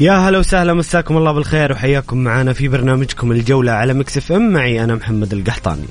يا 0.00 0.12
هلا 0.12 0.38
وسهلا 0.38 0.74
مساكم 0.74 1.16
الله 1.16 1.32
بالخير 1.32 1.72
وحياكم 1.72 2.18
معنا 2.18 2.52
في 2.52 2.68
برنامجكم 2.68 3.32
الجولة 3.32 3.72
على 3.72 3.94
Mix 3.94 4.32
FM. 4.32 4.52
معي 4.52 4.84
أنا 4.84 4.94
محمد 4.94 5.32
القحطاني. 5.32 5.86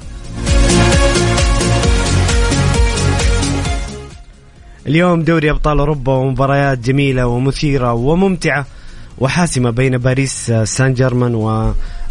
اليوم 4.88 5.22
دوري 5.22 5.52
أبطال 5.52 5.80
أوروبا 5.80 6.14
ومباريات 6.14 6.80
جميلة 6.80 7.28
ومثيرة 7.28 7.94
وممتعة 7.94 8.66
وحاسمة 9.18 9.70
بين 9.70 9.98
باريس 9.98 10.52
سان 10.64 10.94
جيرمان 10.94 11.36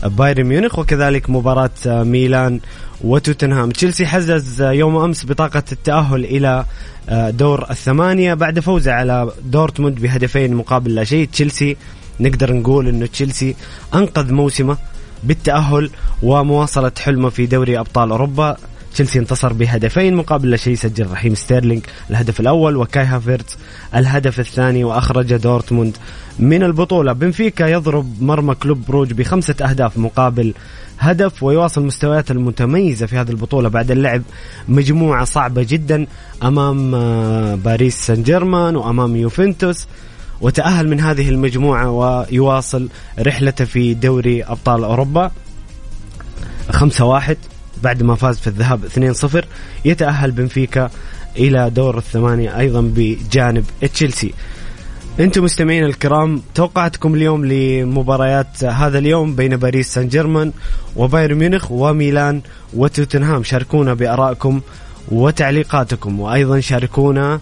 وبايرن 0.04 0.44
ميونخ 0.44 0.78
وكذلك 0.78 1.30
مباراة 1.30 1.70
ميلان 1.86 2.60
وتوتنهام. 3.00 3.70
تشيلسي 3.70 4.06
حجز 4.06 4.62
يوم 4.62 4.96
أمس 4.96 5.26
بطاقة 5.26 5.62
التأهل 5.72 6.24
إلى 6.24 6.64
دور 7.30 7.70
الثمانية 7.70 8.34
بعد 8.34 8.60
فوزه 8.60 8.92
على 8.92 9.30
دورتموند 9.44 10.00
بهدفين 10.00 10.54
مقابل 10.54 10.94
لا 10.94 11.04
شيء. 11.04 11.28
تشيلسي 11.32 11.76
نقدر 12.20 12.52
نقول 12.52 12.88
أنه 12.88 13.06
تشيلسي 13.06 13.56
أنقذ 13.94 14.32
موسمه 14.32 14.76
بالتأهل 15.24 15.90
ومواصلة 16.22 16.92
حلمه 16.98 17.28
في 17.28 17.46
دوري 17.46 17.78
أبطال 17.78 18.10
أوروبا. 18.10 18.56
تشيلسي 18.96 19.18
انتصر 19.18 19.52
بهدفين 19.52 20.14
مقابل 20.14 20.50
لا 20.50 20.56
شيء 20.56 20.74
سجل 20.74 21.10
رحيم 21.10 21.34
ستيرلينج 21.34 21.82
الهدف 22.10 22.40
الأول 22.40 22.76
وكاي 22.76 23.04
هافيرتز. 23.04 23.56
الهدف 23.94 24.40
الثاني 24.40 24.84
وأخرج 24.84 25.36
دورتموند 25.36 25.96
من 26.38 26.62
البطولة. 26.62 27.12
بنفيكا 27.12 27.64
يضرب 27.64 28.22
مرمى 28.22 28.54
كلوب 28.54 28.84
بروج 28.88 29.12
بخمسة 29.12 29.54
أهداف 29.62 29.98
مقابل 29.98 30.54
هدف 30.98 31.42
ويواصل 31.42 31.84
مستوياته 31.84 32.32
المتميزة 32.32 33.06
في 33.06 33.16
هذه 33.16 33.30
البطولة 33.30 33.68
بعد 33.68 33.90
اللعب. 33.90 34.22
مجموعة 34.68 35.24
صعبة 35.24 35.62
جدا 35.62 36.06
أمام 36.42 36.90
باريس 37.56 37.94
سان 37.94 38.22
جيرمان 38.22 38.76
وأمام 38.76 39.16
يوفنتوس. 39.16 39.86
وتأهل 40.40 40.88
من 40.88 41.00
هذه 41.00 41.28
المجموعة 41.28 41.90
ويواصل 41.90 42.88
رحلته 43.18 43.64
في 43.64 43.94
دوري 43.94 44.44
أبطال 44.44 44.84
أوروبا. 44.84 45.30
خمسة 46.70 47.04
واحد. 47.04 47.36
بعد 47.82 48.02
ما 48.02 48.14
فاز 48.14 48.38
في 48.38 48.46
الذهاب 48.46 48.80
2-0 49.42 49.44
يتأهل 49.84 50.30
بنفيكا 50.30 50.90
إلى 51.36 51.70
دور 51.70 51.98
الثمانية 51.98 52.58
أيضا 52.58 52.80
بجانب 52.96 53.64
تشيلسي. 53.94 54.34
أنتم 55.20 55.44
مستمعين 55.44 55.84
الكرام 55.84 56.42
توقعاتكم 56.54 57.14
اليوم 57.14 57.44
لمباريات 57.44 58.64
هذا 58.64 58.98
اليوم 58.98 59.34
بين 59.34 59.56
باريس 59.56 59.94
سان 59.94 60.08
جيرمان 60.08 60.52
وبايرن 60.96 61.38
ميونخ 61.38 61.72
وميلان 61.72 62.40
وتوتنهام. 62.74 63.42
شاركونا 63.42 63.94
بآرائكم 63.94 64.60
وتعليقاتكم 65.08 66.20
وأيضا 66.20 66.60
شاركونا 66.60 67.40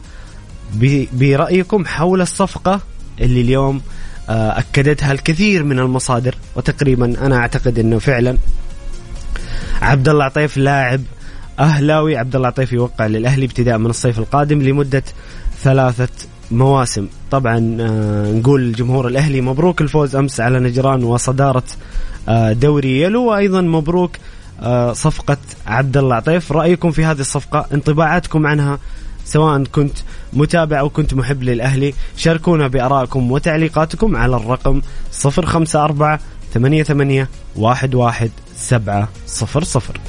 برأيكم 1.12 1.86
حول 1.86 2.20
الصفقة 2.20 2.80
اللي 3.20 3.40
اليوم 3.40 3.80
أكدتها 4.28 5.12
الكثير 5.12 5.64
من 5.64 5.78
المصادر 5.78 6.34
وتقريبا 6.56 7.26
أنا 7.26 7.36
أعتقد 7.36 7.78
أنه 7.78 7.98
فعلا 7.98 8.36
عبد 9.84 10.08
الله 10.08 10.24
عطيف 10.24 10.56
لاعب 10.56 11.00
أهلاوي. 11.58 12.16
عبد 12.16 12.36
الله 12.36 12.48
عطيف 12.48 12.72
يوقع 12.72 13.06
للأهلي 13.06 13.46
ابتداء 13.46 13.78
من 13.78 13.90
الصيف 13.90 14.18
القادم 14.18 14.62
لمدة 14.62 15.02
ثلاثة 15.62 16.08
مواسم. 16.50 17.08
طبعا 17.30 17.58
نقول 18.32 18.62
الجمهور 18.62 19.08
الأهلي 19.08 19.40
مبروك 19.40 19.80
الفوز 19.80 20.16
أمس 20.16 20.40
على 20.40 20.58
نجران 20.60 21.04
وصدارة 21.04 21.62
دوري 22.50 23.00
يلو. 23.00 23.24
وأيضا 23.24 23.60
مبروك 23.60 24.16
صفقة 24.92 25.36
عبد 25.66 25.96
الله 25.96 26.16
عطيف 26.16 26.52
رأيكم 26.52 26.90
في 26.90 27.04
هذه 27.04 27.20
الصفقة؟ 27.20 27.66
انطباعاتكم 27.74 28.46
عنها 28.46 28.78
سواء 29.24 29.64
كنت 29.64 29.98
متابع 30.32 30.80
أو 30.80 30.88
كنت 30.90 31.14
محب 31.14 31.42
للأهلي. 31.42 31.94
شاركونا 32.16 32.68
بأرائكم 32.68 33.32
وتعليقاتكم 33.32 34.16
على 34.16 34.36
الرقم 34.36 34.80
054 35.24 36.18
88 36.54 37.26
11 37.66 38.28
سبعة 38.64 39.08
صفر 39.26 39.64
صفر. 39.64 40.00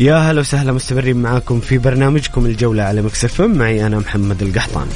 يا 0.00 0.14
هلا 0.14 0.40
وسهلا 0.40 0.72
مستمرين 0.72 1.16
معاكم 1.16 1.60
في 1.60 1.78
برنامجكم 1.78 2.46
الجولة 2.46 2.82
على 2.82 3.02
مكسف 3.02 3.40
معي 3.40 3.86
أنا 3.86 3.98
محمد 3.98 4.42
القحطاني. 4.42 4.90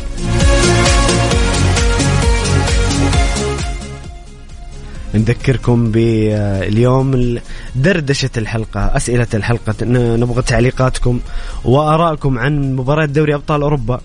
نذكركم 5.14 5.90
باليوم 5.90 7.38
دردشة 7.74 8.30
الحلقة 8.36 8.80
أسئلة 8.80 9.26
الحلقة 9.34 9.74
نبغى 10.16 10.42
تعليقاتكم 10.42 11.20
وآرائكم 11.64 12.38
عن 12.38 12.76
مباراة 12.76 13.06
دوري 13.06 13.34
أبطال 13.34 13.62
أوروبا. 13.62 14.00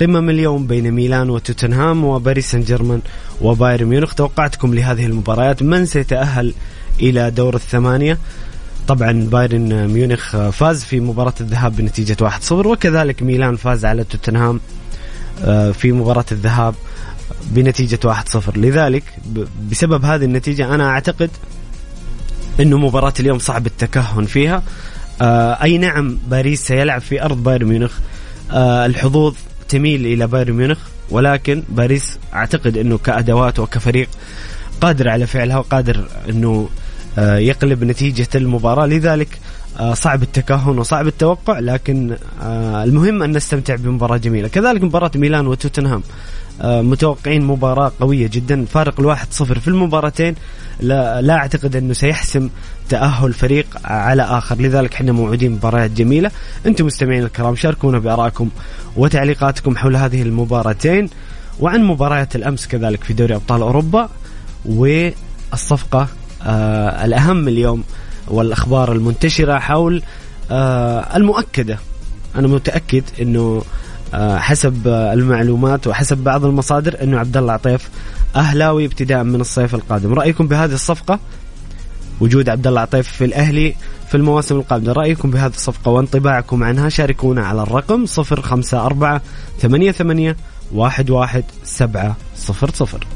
قمم 0.00 0.30
اليوم 0.30 0.66
بين 0.66 0.90
ميلان 0.90 1.30
وتوتنهام 1.30 2.04
وباريس 2.04 2.50
سان 2.50 2.60
جيرمان 2.60 3.00
وبايرن 3.40 3.86
ميونخ. 3.86 4.14
توقعتكم 4.14 4.74
لهذه 4.74 5.06
المباريات 5.06 5.62
من 5.62 5.86
سيتأهل 5.86 6.54
إلى 7.00 7.30
دور 7.30 7.54
الثمانية؟ 7.54 8.18
طبعا 8.88 9.12
بايرن 9.12 9.88
ميونخ 9.88 10.36
فاز 10.36 10.84
في 10.84 11.00
مباراة 11.00 11.34
الذهاب 11.40 11.76
بنتيجة 11.76 12.16
1-0 12.48 12.52
وكذلك 12.52 13.22
ميلان 13.22 13.56
فاز 13.56 13.84
على 13.84 14.04
توتنهام 14.04 14.60
في 15.72 15.92
مباراة 15.92 16.24
الذهاب 16.32 16.74
بنتيجة 17.44 17.98
1-0 18.06 18.56
لذلك 18.56 19.02
بسبب 19.70 20.04
هذه 20.04 20.24
النتيجة 20.24 20.74
أنا 20.74 20.88
أعتقد 20.88 21.30
أنه 22.60 22.78
مباراة 22.78 23.12
اليوم 23.20 23.38
صعب 23.38 23.66
التكهن 23.66 24.24
فيها. 24.24 24.62
أي 25.62 25.78
نعم 25.78 26.18
باريس 26.28 26.66
سيلعب 26.66 27.00
في 27.00 27.22
أرض 27.24 27.42
بايرن 27.42 27.66
ميونخ. 27.66 27.92
الحظوظ 28.52 29.34
تميل 29.68 30.06
إلى 30.06 30.26
بايرن 30.26 30.52
ميونخ 30.52 30.78
ولكن 31.10 31.62
باريس 31.68 32.18
أعتقد 32.34 32.76
أنه 32.76 32.98
كأدوات 32.98 33.58
وكفريق 33.58 34.08
قادر 34.80 35.08
على 35.08 35.26
فعلها 35.26 35.58
وقادر 35.58 36.08
أنه 36.28 36.68
يقلب 37.18 37.84
نتيجة 37.84 38.28
المباراة. 38.34 38.86
لذلك 38.86 39.28
آه، 39.80 39.94
صعب 39.94 40.22
التكهن 40.22 40.78
وصعب 40.78 41.06
التوقع 41.06 41.58
لكن 41.58 42.16
آه، 42.42 42.84
المهم 42.84 43.22
أن 43.22 43.36
نستمتع 43.36 43.74
بمباراة 43.76 44.16
جميلة. 44.16 44.48
كذلك 44.48 44.82
مباراة 44.82 45.10
ميلان 45.14 45.46
وتوتنهام. 45.46 46.02
آه، 46.60 46.82
متوقعين 46.82 47.42
مباراة 47.42 47.92
قوية 48.00 48.30
جدا. 48.32 48.64
فارق 48.64 49.00
الواحد 49.00 49.26
صفر 49.30 49.58
في 49.58 49.68
المباراتين. 49.68 50.34
لا, 50.80 51.22
لا 51.22 51.34
أعتقد 51.34 51.76
أنه 51.76 51.92
سيحسم 51.92 52.50
تأهل 52.88 53.32
فريق 53.32 53.66
على 53.84 54.22
آخر. 54.22 54.56
لذلك 54.60 54.94
إحنا 54.94 55.12
موعودين 55.12 55.52
مباريات 55.52 55.90
جميلة. 55.90 56.30
أنتم 56.66 56.86
مستمعين 56.86 57.22
الكرام 57.22 57.56
شاركونا 57.56 57.98
بآرائكم 57.98 58.48
وتعليقاتكم 58.96 59.76
حول 59.76 59.96
هذه 59.96 60.22
المباراتين. 60.22 61.08
وعن 61.60 61.84
مباريات 61.84 62.36
الأمس 62.36 62.66
كذلك 62.66 63.04
في 63.04 63.14
دوري 63.14 63.34
أبطال 63.34 63.60
أوروبا 63.60 64.08
والصفقة 64.64 66.08
آه 66.46 67.04
الأهم 67.04 67.48
اليوم 67.48 67.84
والأخبار 68.28 68.92
المنتشرة 68.92 69.58
حول 69.58 70.02
آه 70.50 71.16
المؤكدة. 71.16 71.78
أنا 72.36 72.48
متأكد 72.48 73.04
أنه 73.20 73.62
آه 74.14 74.38
حسب 74.38 74.88
المعلومات 74.88 75.86
وحسب 75.86 76.18
بعض 76.18 76.44
المصادر 76.44 77.02
أنه 77.02 77.18
عبد 77.18 77.36
الله 77.36 77.52
عطيف 77.52 77.88
أهلاوي 78.36 78.84
ابتداء 78.84 79.22
من 79.24 79.40
الصيف 79.40 79.74
القادم. 79.74 80.14
رأيكم 80.14 80.48
بهذه 80.48 80.72
الصفقة؟ 80.72 81.18
وجود 82.20 82.48
عبد 82.48 82.66
الله 82.66 82.80
عطيف 82.80 83.08
في 83.08 83.24
الأهلي 83.24 83.74
في 84.08 84.16
المواسم 84.16 84.56
القادمة 84.56 84.92
رأيكم 84.92 85.30
بهذه 85.30 85.52
الصفقة 85.52 85.90
وانطباعكم 85.90 86.64
عنها؟ 86.64 86.88
شاركونا 86.88 87.46
على 87.46 87.62
الرقم 87.62 88.04
054 88.18 89.20
88 89.60 90.34
11 90.78 91.42
700 91.64 93.15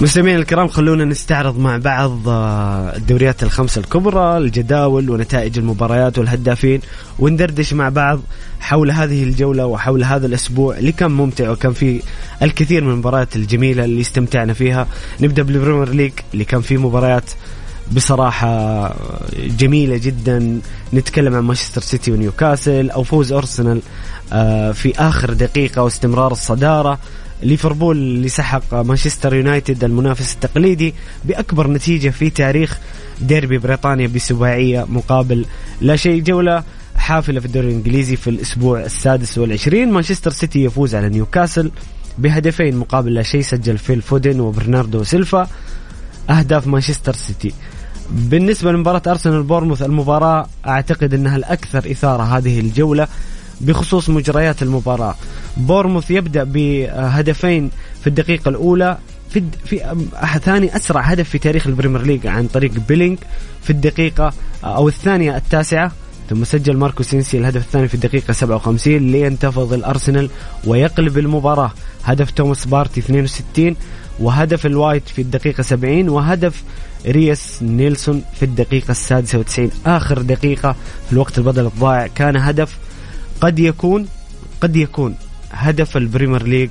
مستمعينا 0.00 0.38
الكرام 0.38 0.68
خلونا 0.68 1.04
نستعرض 1.04 1.58
مع 1.58 1.76
بعض 1.76 2.28
آه، 2.28 2.96
الدوريات 2.96 3.42
الخمسة 3.42 3.80
الكبرى 3.80 4.38
الجداول 4.38 5.10
ونتائج 5.10 5.58
المباريات 5.58 6.18
والهدافين 6.18 6.80
وندردش 7.18 7.72
مع 7.72 7.88
بعض 7.88 8.20
حول 8.60 8.90
هذه 8.90 9.22
الجولة 9.22 9.66
وحول 9.66 10.04
هذا 10.04 10.26
الأسبوع 10.26 10.78
اللي 10.78 10.92
كان 10.92 11.10
ممتع 11.10 11.50
وكان 11.50 11.72
فيه 11.72 12.00
الكثير 12.42 12.84
من 12.84 12.90
المباريات 12.90 13.36
الجميلة 13.36 13.84
اللي 13.84 14.00
استمتعنا 14.00 14.52
فيها. 14.52 14.86
نبدأ 15.20 15.42
بالبريمير 15.42 15.88
ليج 15.88 16.12
اللي 16.34 16.44
كان 16.44 16.60
فيه 16.60 16.76
مباريات 16.76 17.30
بصراحة 17.92 18.94
جميلة 19.58 19.96
جدا. 19.96 20.60
نتكلم 20.94 21.34
عن 21.34 21.42
مانشستر 21.42 21.80
سيتي 21.80 22.12
ونيوكاسل 22.12 22.90
أو 22.90 23.02
فوز 23.02 23.32
أرسنال 23.32 23.80
آه، 24.32 24.72
في 24.72 24.98
آخر 24.98 25.32
دقيقة 25.32 25.82
واستمرار 25.82 26.32
الصدارة. 26.32 26.98
ليفربول 27.42 27.96
اللي 27.96 28.28
سحق 28.28 28.74
مانشستر 28.74 29.34
يونايتد 29.34 29.84
المنافس 29.84 30.34
التقليدي 30.34 30.94
بأكبر 31.24 31.70
نتيجة 31.70 32.08
في 32.08 32.30
تاريخ 32.30 32.78
ديربي 33.20 33.58
بريطانيا 33.58 34.06
بسباعية 34.06 34.86
مقابل 34.88 35.44
لا 35.80 35.96
شيء 35.96 36.22
جولة 36.22 36.62
حافلة 36.96 37.40
في 37.40 37.46
الدوري 37.46 37.66
الإنجليزي 37.66 38.16
في 38.16 38.30
الأسبوع 38.30 38.80
السادس 38.80 39.38
والعشرين. 39.38 39.90
مانشستر 39.92 40.30
سيتي 40.30 40.64
يفوز 40.64 40.94
على 40.94 41.08
نيوكاسل 41.08 41.70
بهدفين 42.18 42.76
مقابل 42.76 43.14
لا 43.14 43.22
شيء 43.22 43.40
سجل 43.40 43.78
فيل 43.78 44.02
فودن 44.02 44.40
وبرناردو 44.40 45.04
سيلفا. 45.04 45.48
أهداف 46.30 46.66
مانشستر 46.66 47.14
سيتي. 47.14 47.52
بالنسبة 48.10 48.72
لمباراة 48.72 49.02
أرسنال 49.06 49.42
بورموث 49.42 49.82
المباراة 49.82 50.46
أعتقد 50.66 51.14
إنها 51.14 51.36
الأكثر 51.36 51.90
إثارة 51.90 52.22
هذه 52.22 52.60
الجولة. 52.60 53.08
بخصوص 53.60 54.10
مجريات 54.10 54.62
المباراة. 54.62 55.14
بورموث 55.56 56.10
يبدأ 56.10 56.44
بهدفين 56.44 57.70
في 58.00 58.06
الدقيقة 58.06 58.48
الأولى 58.48 58.98
في 59.30 59.42
في 59.64 59.96
ثاني 60.44 60.76
أسرع 60.76 61.00
هدف 61.00 61.28
في 61.28 61.38
تاريخ 61.38 61.66
البريمير 61.66 62.02
ليج 62.02 62.26
عن 62.26 62.46
طريق 62.46 62.72
بيلينج 62.88 63.18
في 63.62 63.70
الدقيقة 63.70 64.32
أو 64.64 64.88
الثانية 64.88 65.36
التاسعة 65.36 65.92
ثم 66.30 66.44
سجل 66.44 66.76
ماركو 66.76 67.02
سينسي 67.02 67.38
الهدف 67.38 67.60
الثاني 67.62 67.88
في 67.88 67.94
الدقيقة 67.94 68.32
57 68.32 68.96
لينتفض 68.96 69.72
الأرسنال 69.72 70.30
ويقلب 70.64 71.18
المباراة. 71.18 71.70
هدف 72.04 72.30
توماس 72.30 72.66
بارتي 72.66 73.00
62 73.00 73.76
وهدف 74.18 74.66
الوايت 74.66 75.08
في 75.08 75.22
الدقيقة 75.22 75.62
70 75.62 76.08
وهدف 76.08 76.62
ريس 77.06 77.58
نيلسون 77.62 78.22
في 78.34 78.44
الدقيقة 78.44 78.90
السادسة 78.90 79.42
96 79.42 79.70
آخر 79.86 80.22
دقيقة 80.22 80.76
في 81.06 81.12
الوقت 81.12 81.38
البدل 81.38 81.66
الضائع 81.66 82.06
كان 82.06 82.36
هدف 82.36 82.76
قد 83.40 83.58
يكون 83.58 84.06
قد 84.60 84.76
يكون 84.76 85.14
هدف 85.50 85.96
البريمير 85.96 86.42
ليج 86.42 86.70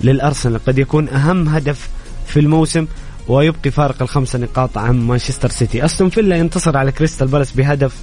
للأرسنال. 0.00 0.64
قد 0.66 0.78
يكون 0.78 1.08
أهم 1.08 1.48
هدف 1.48 1.88
في 2.26 2.40
الموسم 2.40 2.86
ويبقي 3.28 3.70
فارق 3.70 4.02
الخمسة 4.02 4.38
نقاط 4.38 4.78
عن 4.78 5.00
مانشستر 5.00 5.50
سيتي. 5.50 5.84
أستون 5.84 6.08
فيلا 6.08 6.36
ينتصر 6.36 6.76
على 6.76 6.92
كريستال 6.92 7.28
بالاس 7.28 7.52
بهدف 7.52 7.94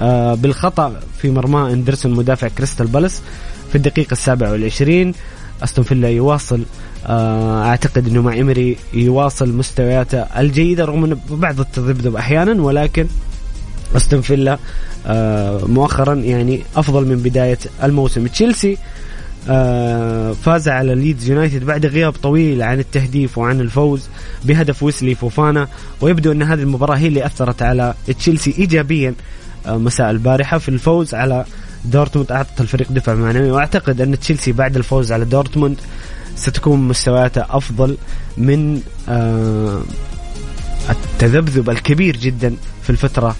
آه 0.00 0.34
بالخطأ 0.34 1.00
في 1.22 1.30
مرمى 1.30 1.72
أندرسون 1.72 2.12
مدافع 2.12 2.48
كريستال 2.48 2.86
بالاس 2.86 3.22
في 3.68 3.74
الدقيقة 3.74 4.12
السابعة 4.12 4.52
والعشرين. 4.52 5.14
أستون 5.62 5.84
فيلا 5.84 6.08
يواصل 6.08 6.62
آه 7.06 7.64
أعتقد 7.64 8.08
إنه 8.08 8.22
مع 8.22 8.32
إيمري 8.32 8.76
يواصل 8.94 9.52
مستوياته 9.52 10.18
الجيدة 10.18 10.84
رغم 10.84 11.04
انه 11.04 11.18
بعض 11.30 11.60
التذبذب 11.60 12.16
أحيانا 12.16 12.62
ولكن 12.62 13.06
أستون 13.96 14.20
فيلا 14.20 14.58
آه، 15.06 15.64
مؤخرا 15.66 16.14
يعني 16.14 16.62
أفضل 16.76 17.06
من 17.06 17.16
بداية 17.16 17.58
الموسم. 17.82 18.26
تشيلسي 18.26 18.78
آه، 19.48 20.32
فاز 20.32 20.68
على 20.68 20.94
ليدز 20.94 21.30
يونايتد 21.30 21.64
بعد 21.64 21.86
غياب 21.86 22.12
طويل 22.12 22.62
عن 22.62 22.78
التهديف 22.78 23.38
وعن 23.38 23.60
الفوز 23.60 24.08
بهدف 24.44 24.82
ويسلي 24.82 25.14
فوفانا 25.14 25.68
ويبدو 26.00 26.32
أن 26.32 26.42
هذه 26.42 26.62
المباراة 26.62 26.96
هي 26.96 27.06
اللي 27.06 27.26
أثرت 27.26 27.62
على 27.62 27.94
تشيلسي 28.18 28.54
ايجابيا. 28.58 29.14
آه، 29.66 29.76
مساء 29.76 30.10
البارحة 30.10 30.58
في 30.58 30.68
الفوز 30.68 31.14
على 31.14 31.44
دورتموند 31.84 32.32
أعطت 32.32 32.60
الفريق 32.60 32.92
دفع 32.92 33.14
معنوي. 33.14 33.50
وأعتقد 33.50 34.00
أن 34.00 34.18
تشيلسي 34.18 34.52
بعد 34.52 34.76
الفوز 34.76 35.12
على 35.12 35.24
دورتموند 35.24 35.76
ستكون 36.36 36.88
مستوياته 36.88 37.44
أفضل 37.50 37.96
من 38.36 38.80
التذبذب 40.90 41.70
الكبير 41.70 42.16
جدا 42.16 42.56
في 42.82 42.90
الفترة 42.90 43.36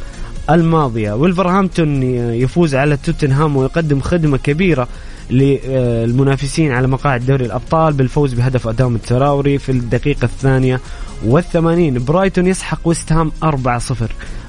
الماضية. 0.51 1.13
ولفرهامبتون 1.13 2.03
يفوز 2.33 2.75
على 2.75 2.97
توتنهام 2.97 3.57
ويقدم 3.57 4.01
خدمة 4.01 4.37
كبيرة 4.37 4.89
للمنافسين 5.31 6.73
على 6.73 6.87
مقاعد 6.87 7.27
دوري 7.27 7.45
الأبطال 7.45 7.93
بالفوز 7.93 8.35
بهدف 8.35 8.69
أدام 8.69 8.95
التراوري 8.95 9.59
في 9.59 9.73
الدقيقة 9.73 10.25
الثانية 10.25 10.81
والثمانين. 11.25 12.05
برايتون 12.05 12.47
يسحق 12.47 12.81
ويست 12.85 13.13
هام 13.13 13.33
4-0 13.45 13.49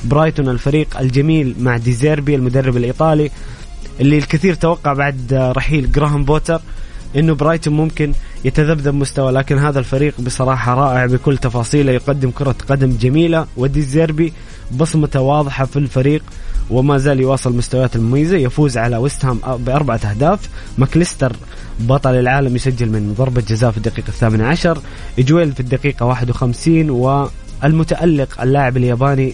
برايتون 0.06 0.50
الفريق 0.50 1.00
الجميل 1.00 1.56
مع 1.60 1.78
ديزيربي 1.78 2.36
المدرب 2.36 2.78
الإيطالي 2.78 3.32
اللي 4.00 4.18
الكثير 4.18 4.54
توقع 4.54 4.94
بعد 4.94 5.34
رحيل 5.34 5.92
جراهام 5.92 6.26
بوتر. 6.26 6.62
إنه 7.16 7.36
برايتون 7.36 7.74
ممكن 7.74 8.14
يتذبذب 8.46 8.94
مستوى 8.94 9.32
لكن 9.32 9.58
هذا 9.58 9.80
الفريق 9.80 10.22
بصراحة 10.22 10.74
رائع 10.74 11.06
بكل 11.06 11.38
تفاصيله. 11.38 11.92
يقدم 11.92 12.32
كرة 12.32 12.56
قدم 12.70 12.98
جميلة 13.02 13.48
وديزيربي 13.58 14.34
بصمته 14.72 15.22
واضحة 15.22 15.66
في 15.66 15.80
الفريق 15.80 16.24
وما 16.70 16.98
زال 16.98 17.20
يواصل 17.20 17.56
مستويات 17.56 17.96
المميزة. 17.96 18.38
يفوز 18.38 18.78
على 18.78 18.98
ويست 18.98 19.26
هام 19.26 19.40
بأربعة 19.58 19.98
أهداف. 19.98 20.50
ماكليستر 20.78 21.36
بطل 21.80 22.16
العالم 22.16 22.56
يسجل 22.56 22.90
من 22.90 23.14
ضربة 23.18 23.42
جزاء 23.42 23.72
في 23.72 23.78
الدقيقة 23.78 24.08
الثامنة 24.08 24.46
عشر. 24.46 24.82
جويل 25.20 25.52
في 25.52 25.60
الدقيقة 25.60 26.06
51 26.06 26.90
والمتألق 26.90 28.42
اللاعب 28.42 28.78
الياباني 28.78 29.34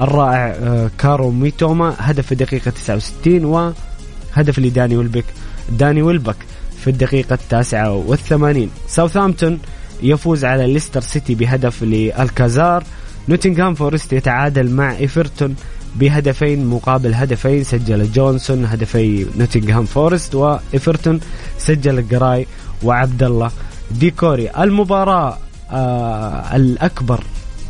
الرائع 0.00 0.46
آه، 0.46 0.90
كارو 0.98 1.30
ميتوما 1.30 1.94
هدف 1.98 2.26
في 2.26 2.32
الدقيقة 2.32 2.70
69 2.70 3.44
وهدف 3.44 4.58
لداني 4.58 4.96
ويلبك. 4.96 5.24
داني 5.68 6.02
ويلبك. 6.02 6.36
في 6.80 6.90
الدقيقة 6.90 7.34
التاسعة 7.34 7.92
والثمانين. 7.92 8.70
ساوثامبتون 8.88 9.58
يفوز 10.02 10.44
على 10.44 10.72
ليستر 10.72 11.00
سيتي 11.00 11.34
بهدف 11.34 11.82
لألكاراز 11.82 12.84
نوتنغهام 13.28 13.74
فورست 13.74 14.12
يتعادل 14.12 14.70
مع 14.70 14.96
ايفرتون 14.96 15.54
بهدفين 15.96 16.66
مقابل 16.66 17.14
هدفين. 17.14 17.64
سجل 17.64 18.12
جونسون 18.12 18.64
هدفي 18.64 19.26
نوتنغهام 19.38 19.84
فورست 19.84 20.34
وايفرتون 20.34 21.20
سجل 21.58 21.98
غراي 21.98 22.46
وعبد 22.82 23.22
الله 23.22 23.50
ديكوري. 23.90 24.50
المباراة 24.58 25.38
آه 25.70 26.56
الأكبر 26.56 27.24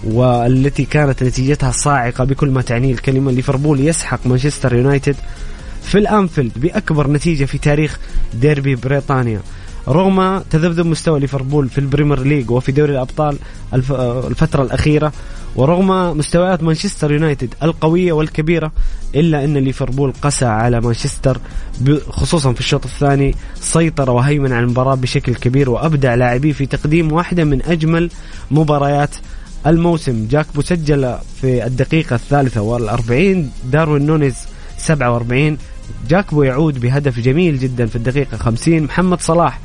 والتي 0.04 0.84
كانت 0.84 1.22
نتيجتها 1.22 1.70
صاعقة 1.70 2.24
بكل 2.24 2.50
ما 2.50 2.62
تعنيه 2.62 2.92
الكلمة 2.92 3.32
ليفربول 3.32 3.80
يسحق 3.80 4.20
مانشستر 4.26 4.74
يونايتد 4.74 5.16
في 5.82 5.98
الأنفيلد 5.98 6.52
بأكبر 6.56 7.10
نتيجة 7.10 7.44
في 7.44 7.58
تاريخ 7.58 7.98
ديربي 8.34 8.74
بريطانيا. 8.74 9.40
رغم 9.88 10.38
تذبذب 10.38 10.86
مستوى 10.86 11.20
ليفربول 11.20 11.68
في 11.68 11.78
البريمير 11.78 12.22
ليج 12.22 12.50
وفي 12.50 12.72
دوري 12.72 12.92
الأبطال 12.92 13.36
الفترة 13.74 14.62
الأخيرة 14.62 15.12
ورغم 15.56 16.18
مستويات 16.18 16.62
مانشستر 16.62 17.12
يونايتد 17.12 17.54
القوية 17.62 18.12
والكبيرة 18.12 18.72
إلا 19.14 19.44
أن 19.44 19.56
ليفربول 19.56 20.12
قسى 20.22 20.44
على 20.44 20.80
مانشستر 20.80 21.38
خصوصا 22.08 22.52
في 22.52 22.60
الشوط 22.60 22.84
الثاني 22.84 23.34
سيطر 23.60 24.10
وهيمن 24.10 24.52
على 24.52 24.64
المباراة 24.64 24.94
بشكل 24.94 25.34
كبير 25.34 25.70
وأبدع 25.70 26.14
لاعبيه 26.14 26.52
في 26.52 26.66
تقديم 26.66 27.12
واحدة 27.12 27.44
من 27.44 27.62
أجمل 27.62 28.10
مباريات 28.50 29.16
الموسم. 29.66 30.26
جاكبو 30.30 30.62
سجل 30.62 31.14
في 31.40 31.66
الدقيقة 31.66 32.14
الثالثة 32.14 32.60
والأربعين 32.60 33.50
داروين 33.64 34.06
نونيز 34.06 34.36
47 34.78 35.58
جاكبو 36.08 36.42
يعود 36.42 36.80
بهدف 36.80 37.18
جميل 37.20 37.58
جدا 37.58 37.86
في 37.86 37.96
الدقيقة 37.96 38.36
50 38.36 38.82
محمد 38.82 39.20
صلاح 39.20 39.60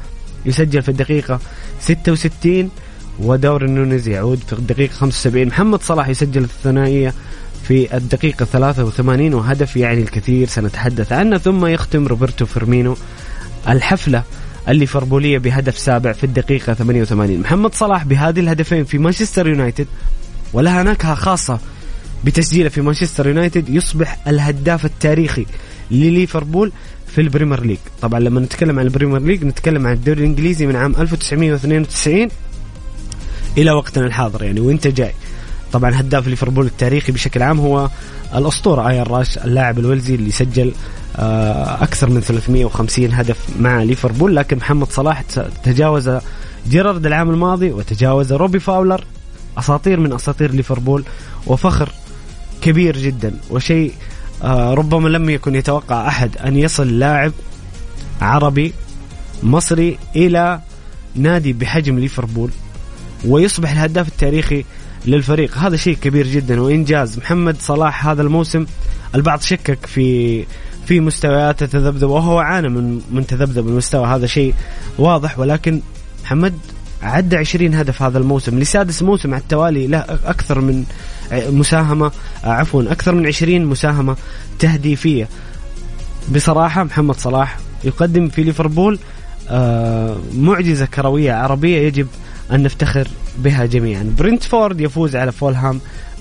يسجل 0.45 0.81
في 0.81 0.89
الدقيقة 0.89 1.39
66 1.79 2.69
وداروين 3.19 3.65
نونيز 3.67 4.07
يعود 4.07 4.39
في 4.47 4.53
الدقيقة 4.53 4.93
75 4.93 5.47
محمد 5.47 5.81
صلاح 5.81 6.07
يسجل 6.07 6.43
الثنائية 6.43 7.13
في 7.63 7.97
الدقيقة 7.97 8.45
83 8.45 9.33
وهدف 9.33 9.77
يعني 9.77 10.01
الكثير. 10.01 10.47
سنتحدث 10.47 11.11
عنه 11.11 11.37
ثم 11.37 11.65
يختم 11.65 12.07
روبرتو 12.07 12.45
فيرمينو 12.45 12.97
الحفلة 13.69 14.23
الليفربولية 14.69 15.37
بهدف 15.37 15.77
سابع 15.77 16.11
في 16.11 16.23
الدقيقة 16.23 16.73
88 16.73 17.39
محمد 17.39 17.75
صلاح 17.75 18.03
بهذه 18.03 18.39
الهدفين 18.39 18.83
في 18.83 18.97
مانشستر 18.97 19.47
يونايتد 19.47 19.87
ولها 20.53 20.83
نكهة 20.83 21.15
خاصة 21.15 21.59
بتسجيله 22.23 22.69
في 22.69 22.81
مانشستر 22.81 23.27
يونايتد 23.27 23.69
يصبح 23.69 24.17
الهداف 24.27 24.85
التاريخي 24.85 25.45
لليفربول 25.91 26.71
في 27.07 27.21
البريمير 27.21 27.63
ليج. 27.63 27.77
طبعا 28.01 28.19
لما 28.19 28.39
نتكلم 28.41 28.79
عن 28.79 28.85
البريمير 28.85 29.21
ليج 29.21 29.43
نتكلم 29.43 29.87
عن 29.87 29.93
الدوري 29.93 30.19
الإنجليزي 30.19 30.65
من 30.65 30.75
عام 30.75 30.95
1992 30.99 32.27
إلى 33.57 33.71
وقتنا 33.71 34.05
الحاضر 34.05 34.43
يعني 34.43 34.59
وإنت 34.59 34.87
جاي. 34.87 35.13
طبعا 35.73 35.99
هداف 35.99 36.27
ليفربول 36.27 36.65
التاريخي 36.65 37.11
بشكل 37.11 37.41
عام 37.43 37.59
هو 37.59 37.89
الأسطورة 38.35 38.89
آيان 38.89 39.03
راش 39.03 39.37
اللاعب 39.37 39.79
الويلزي 39.79 40.15
اللي 40.15 40.31
سجل 40.31 40.71
آه، 41.15 41.83
أكثر 41.83 42.09
من 42.09 42.21
350 42.21 43.13
هدف 43.13 43.37
مع 43.59 43.83
ليفربول. 43.83 44.35
لكن 44.35 44.57
محمد 44.57 44.91
صلاح 44.91 45.21
تجاوز 45.63 46.11
جيرارد 46.69 47.05
العام 47.05 47.29
الماضي 47.29 47.71
وتجاوز 47.71 48.33
روبي 48.33 48.59
فاولر 48.59 49.03
أساطير 49.57 49.99
من 49.99 50.13
أساطير 50.13 50.51
ليفربول 50.51 51.03
وفخر 51.47 51.89
كبير 52.61 52.97
جدا. 52.97 53.33
وشيء 53.49 53.93
ربما 54.45 55.09
لم 55.09 55.29
يكن 55.29 55.55
يتوقع 55.55 56.07
أحد 56.07 56.37
أن 56.37 56.57
يصل 56.57 56.99
لاعب 56.99 57.31
عربي 58.21 58.73
مصري 59.43 59.97
إلى 60.15 60.59
نادي 61.15 61.53
بحجم 61.53 61.99
ليفربول 61.99 62.51
ويصبح 63.27 63.71
الهداف 63.71 64.07
التاريخي 64.07 64.65
للفريق. 65.05 65.57
هذا 65.57 65.75
شيء 65.75 65.95
كبير 65.95 66.27
جدا 66.27 66.61
وإنجاز. 66.61 67.17
محمد 67.17 67.57
صلاح 67.59 68.07
هذا 68.07 68.21
الموسم 68.21 68.65
البعض 69.15 69.41
شكك 69.41 69.85
في 69.85 70.43
في 70.85 70.99
مستوياته 70.99 71.65
تذبذب 71.65 72.09
وهو 72.09 72.39
عانى 72.39 72.69
من 72.69 73.01
من 73.11 73.27
تذبذب 73.27 73.67
المستوى. 73.67 74.07
هذا 74.07 74.27
شيء 74.27 74.53
واضح. 74.97 75.39
ولكن 75.39 75.81
محمد 76.23 76.53
عدى 77.01 77.37
20 77.37 77.73
هدف 77.73 78.01
هذا 78.01 78.17
الموسم 78.17 78.59
لسادس 78.59 79.03
موسم 79.03 79.33
على 79.33 79.41
التوالي 79.41 79.87
له 79.87 79.99
أكثر 80.25 80.61
من 80.61 80.83
مساهمة 81.31 82.11
عفوا 82.43 82.83
أكثر 82.91 83.15
من 83.15 83.27
20 83.27 83.65
مساهمة 83.65 84.15
تهديفيه 84.59 85.27
بصراحة 86.35 86.83
محمد 86.83 87.15
صلاح 87.15 87.57
يقدم 87.83 88.27
في 88.29 88.43
ليفربول 88.43 88.99
آه، 89.49 90.17
معجزة 90.33 90.85
كروية 90.85 91.33
عربية 91.33 91.77
يجب 91.87 92.07
أن 92.51 92.63
نفتخر 92.63 93.07
بها 93.37 93.65
جميعا. 93.65 94.13
برنتفورد 94.17 94.81
يفوز 94.81 95.15
على 95.15 95.31
فولهام 95.31 95.79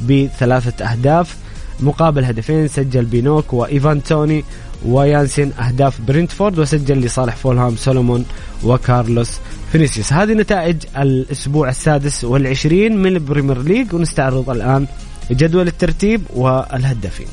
بثلاثة 0.09 0.85
أهداف 0.85 1.37
مقابل 1.81 2.25
هدفين 2.25 2.69
سجل 2.69 3.05
بينوك 3.05 3.53
وإيفان 3.53 4.03
توني 4.03 4.45
ويانسين 4.87 5.53
أهداف 5.53 6.01
برنتفورد 6.01 6.59
وسجل 6.59 7.01
لصالح 7.01 7.37
فولهام 7.37 7.77
سولومون 7.77 8.25
وكارلوس 8.65 9.31
فينيسيوس. 9.75 10.13
هذه 10.13 10.33
نتائج 10.33 10.77
الأسبوع 10.99 11.69
السادس 11.69 12.25
والعشرين 12.25 12.97
من 12.97 13.07
البريمير 13.07 13.63
ليج 13.63 13.95
ونستعرض 13.95 14.51
الآن 14.51 14.87
جدول 15.31 15.67
الترتيب 15.67 16.23
والهدافين. 16.35 17.27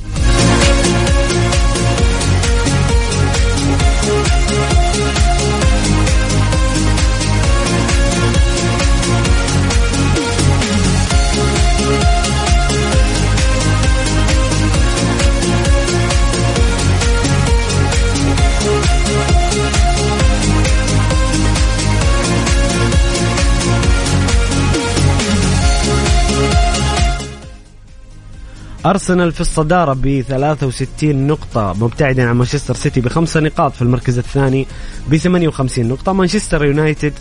أرسنال 28.86 29.32
في 29.32 29.42
الصدارة 29.42 29.94
ب 29.94 30.22
63 30.22 31.28
نقطة 31.28 31.74
مبتعدا 31.80 32.30
عن 32.30 32.36
مانشستر 32.36 32.74
سيتي 32.76 33.02
بخمسة 33.02 33.40
نقاط 33.40 33.74
في 33.74 33.82
المركز 33.82 34.18
الثاني 34.18 34.68
ب 35.10 35.18
58 35.18 35.88
نقطة 35.88 36.14
مانشستر 36.14 36.66
يونايتد 36.66 37.14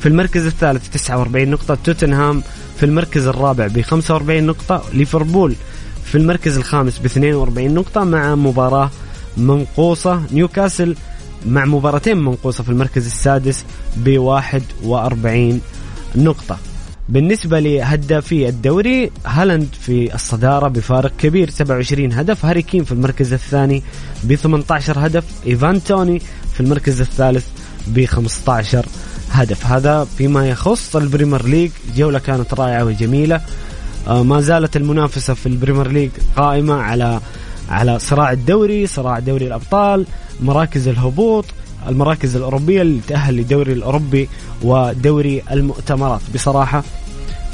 في 0.00 0.08
المركز 0.08 0.46
الثالث 0.46 0.88
49 0.88 1.48
نقطة 1.48 1.78
توتنهام 1.84 2.42
في 2.76 2.86
المركز 2.86 3.26
الرابع 3.26 3.66
ب 3.66 3.80
45 3.80 4.42
نقطة 4.42 4.82
ليفربول 4.92 5.54
في 6.04 6.14
المركز 6.14 6.56
الخامس 6.56 6.98
ب 6.98 7.04
42 7.04 7.74
نقطة 7.74 8.04
مع 8.04 8.34
مباراة 8.34 8.90
منقوصة 9.36 10.22
نيوكاسل 10.32 10.96
مع 11.46 11.64
مباراتين 11.64 12.16
منقوصة 12.16 12.64
في 12.64 12.70
المركز 12.70 13.06
السادس 13.06 13.64
ب 13.96 14.18
41 14.18 15.60
نقطة. 16.16 16.58
بالنسبة 17.08 17.60
لهدافي 17.60 18.48
الدوري 18.48 19.10
هالاند 19.26 19.68
في 19.80 20.14
الصدارة 20.14 20.68
بفارق 20.68 21.12
كبير 21.18 21.50
27 21.50 22.12
هدف. 22.12 22.44
هاري 22.44 22.62
كين 22.62 22.84
في 22.84 22.92
المركز 22.92 23.32
الثاني 23.32 23.82
ب 24.24 24.34
18 24.34 25.06
هدف. 25.06 25.24
إيفان 25.46 25.84
توني 25.84 26.18
في 26.52 26.60
المركز 26.60 27.00
الثالث 27.00 27.46
ب 27.86 28.04
15 28.04 28.86
هدف. 29.30 29.66
هذا 29.66 30.06
فيما 30.18 30.48
يخص 30.48 30.96
البريمير 30.96 31.46
ليج. 31.46 31.70
جولة 31.96 32.18
كانت 32.18 32.54
رائعة 32.54 32.84
وجميلة. 32.84 33.40
آه، 34.08 34.22
ما 34.22 34.40
زالت 34.40 34.76
المنافسة 34.76 35.34
في 35.34 35.46
البريمير 35.46 35.88
ليج 35.88 36.10
قائمة 36.36 36.74
على 36.74 37.20
على 37.68 37.98
صراع 37.98 38.32
الدوري 38.32 38.86
صراع 38.86 39.18
دوري 39.18 39.46
الأبطال 39.46 40.06
مراكز 40.40 40.88
الهبوط. 40.88 41.44
المراكز 41.88 42.36
الأوروبية 42.36 42.82
اللي 42.82 43.00
تأهل 43.08 43.34
للدوري 43.34 43.72
الأوروبي 43.72 44.28
ودوري 44.62 45.42
المؤتمرات. 45.50 46.20
بصراحة 46.34 46.82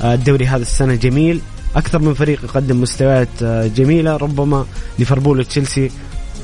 آه، 0.02 0.14
الدوري 0.14 0.46
هذا 0.46 0.62
السنة 0.62 0.94
جميل. 0.94 1.40
أكثر 1.76 1.98
من 1.98 2.14
فريق 2.14 2.44
يقدم 2.44 2.80
مستويات 2.80 3.28
آه، 3.42 3.66
جميلة. 3.66 4.16
ربما 4.16 4.66
ليفربول 4.98 5.40
وتشيلسي 5.40 5.90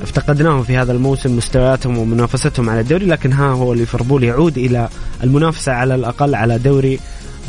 افتقدناهم 0.02 0.62
في 0.62 0.76
هذا 0.76 0.92
الموسم 0.92 1.36
مستوياتهم 1.36 1.98
ومنافستهم 1.98 2.70
على 2.70 2.80
الدوري 2.80 3.06
لكن 3.06 3.32
ها 3.32 3.46
هو 3.46 3.74
ليفربول 3.74 4.24
يعود 4.24 4.58
إلى 4.58 4.88
المنافسة 5.24 5.72
على 5.72 5.94
الأقل 5.94 6.34
على 6.34 6.58
دوري 6.58 6.98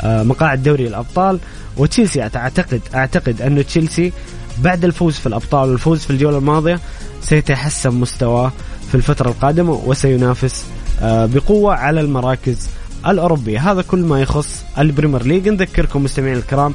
آه، 0.02 0.22
مقاعد 0.22 0.62
دوري 0.62 0.86
الأبطال. 0.86 1.38
وتشيلسي 1.76 2.22
أعتقد 2.22 2.80
أعتقد 2.94 3.42
أنه 3.42 3.62
تشيلسي 3.62 4.12
بعد 4.58 4.84
الفوز 4.84 5.14
في 5.14 5.26
الأبطال 5.26 5.70
والفوز 5.70 5.98
في 5.98 6.10
الجولة 6.10 6.38
الماضية 6.38 6.80
سيتحسن 7.22 7.94
مستواه. 7.94 8.52
في 8.90 8.94
الفترة 8.94 9.28
القادمة 9.28 9.72
وسينافس 9.72 10.64
بقوة 11.02 11.74
على 11.74 12.00
المراكز 12.00 12.68
الأوروبية. 13.06 13.72
هذا 13.72 13.82
كل 13.82 13.98
ما 13.98 14.20
يخص 14.20 14.64
البريمير 14.78 15.22
ليج. 15.22 15.48
نذكركم 15.48 16.04
مستمعين 16.04 16.36
الكرام 16.36 16.74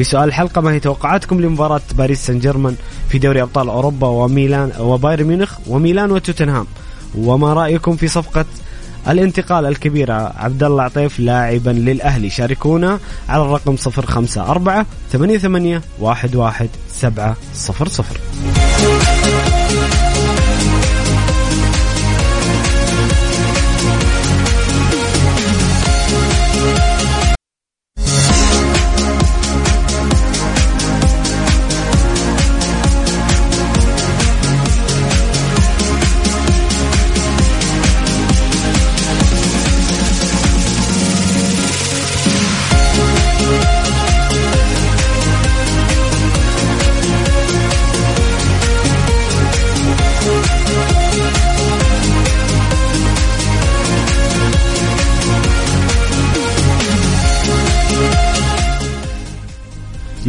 بسؤال 0.00 0.24
الحلقة 0.24 0.60
ما 0.60 0.72
هي 0.72 0.80
توقعاتكم 0.80 1.40
لمباراة 1.40 1.80
باريس 1.94 2.26
سان 2.26 2.38
جيرمان 2.38 2.76
في 3.08 3.18
دوري 3.18 3.42
أبطال 3.42 3.68
أوروبا 3.68 4.06
وميلان 4.06 4.72
وبايرن 4.80 5.24
ميونخ 5.24 5.58
وميلان 5.66 6.10
وتوتنهام؟ 6.10 6.66
وما 7.14 7.52
رأيكم 7.52 7.96
في 7.96 8.08
صفقة 8.08 8.44
الانتقال 9.08 9.66
الكبيرة؟ 9.66 10.32
عبد 10.36 10.62
الله 10.62 10.82
عطيف 10.82 11.20
لاعبا 11.20 11.70
للأهلي. 11.70 12.30
شاركونا 12.30 12.98
على 13.28 13.42
الرقم 13.42 13.76
054 13.86 14.84
88 15.12 15.80
11 16.02 16.68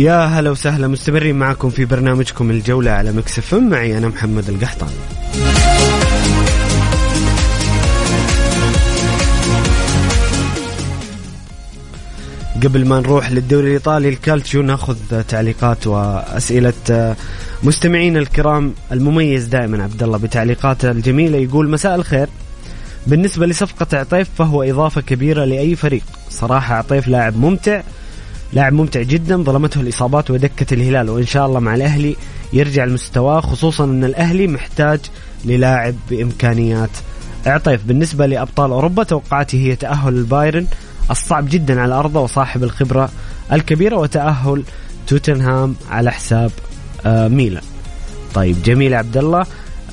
يا 0.02 0.26
هلا 0.26 0.50
وسهلا 0.50 0.88
مستمرين 0.88 1.36
معكم 1.36 1.70
في 1.70 1.86
برنامجكم 1.86 2.52
الجولة 2.52 2.92
على 2.92 3.12
Mix 3.12 3.37
FM 3.37 3.54
معي 3.54 3.98
أنا 3.98 4.08
محمد 4.08 4.50
القحطاني. 4.50 4.92
قبل 12.64 12.86
ما 12.86 13.00
نروح 13.00 13.32
للدوري 13.32 13.68
الإيطالي 13.68 14.10
الكالتشيو 14.10 14.62
نأخذ 14.62 15.22
تعليقات 15.28 15.88
وأسئلة 15.88 17.16
مستمعينا 17.64 18.20
الكرام. 18.20 18.74
المميز 18.92 19.46
دائما 19.46 19.84
عبد 19.84 20.04
الله 20.04 20.18
بتعليقاته 20.18 20.92
الجميلة 20.92 21.38
يقول 21.38 21.70
مساء 21.70 21.96
الخير. 21.96 22.28
بالنسبة 23.08 23.46
لصفقة 23.46 23.98
عطيف 23.98 24.30
فهو 24.38 24.64
إضافة 24.64 25.02
كبيرة 25.02 25.46
لأي 25.46 25.76
فريق. 25.76 26.04
صراحة 26.30 26.76
عطيف 26.76 27.08
لاعب 27.08 27.38
ممتع 27.38 27.82
لاعب 28.54 28.74
ممتع 28.74 29.02
جدا 29.02 29.38
ظلمته 29.38 29.82
الإصابات 29.82 30.32
ودكة 30.32 30.74
الهلال 30.74 31.10
وإن 31.10 31.26
شاء 31.26 31.46
الله 31.46 31.60
مع 31.60 31.76
الأهلي 31.76 32.16
يرجع 32.54 32.86
لمستواه 32.86 33.42
خصوصا 33.42 33.84
أن 33.84 34.04
الأهلي 34.04 34.48
محتاج 34.48 35.00
للاعب 35.46 35.96
بإمكانيات. 36.10 36.90
عطيف 37.46 37.86
بالنسبة 37.86 38.26
لأبطال 38.26 38.72
أوروبا 38.72 39.04
توقعاتي 39.04 39.68
هي 39.68 39.76
تأهل 39.76 40.14
البايرن 40.14 40.68
الصعب 41.12 41.50
جدا 41.50 41.82
على 41.82 41.94
أرضه 41.94 42.20
وصاحب 42.20 42.64
الخبرة 42.64 43.10
الكبيرة 43.52 43.96
وتأهل 43.96 44.64
توتنهام 45.08 45.76
على 45.90 46.12
حساب 46.12 46.52
آه 47.06 47.28
ميلان. 47.28 47.64
طيب 48.34 48.64
جميل 48.64 48.94
عبد 48.94 49.18
الله 49.18 49.46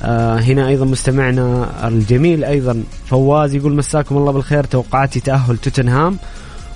آه 0.03 0.37
هنا 0.39 0.69
أيضا 0.69 0.85
مستمعنا 0.85 1.69
الجميل 1.89 2.45
أيضا 2.45 2.83
فواز 3.07 3.55
يقول 3.55 3.75
مساكم 3.75 4.17
الله 4.17 4.33
بالخير 4.33 4.65
توقعاتي 4.65 5.21
تأهل 5.21 5.57
توتنهام. 5.59 6.19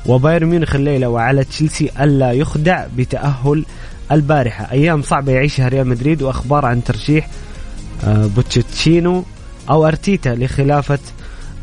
وبايرن 0.06 0.46
ميونخ 0.46 0.74
الليلة 0.74 1.08
وعلى 1.08 1.44
تشيلسي 1.44 1.90
ألا 2.00 2.32
يخدع 2.32 2.86
بتأهل 2.96 3.64
البارحة. 4.12 4.72
أيام 4.72 5.02
صعبة 5.02 5.32
يعيشها 5.32 5.68
ريال 5.68 5.88
مدريد 5.88 6.22
وأخبار 6.22 6.66
عن 6.66 6.84
ترشيح 6.84 7.28
آه 8.04 8.26
بوتشيتينو 8.26 9.24
أو 9.70 9.86
أرتيتا 9.86 10.28
لخلافة 10.28 10.98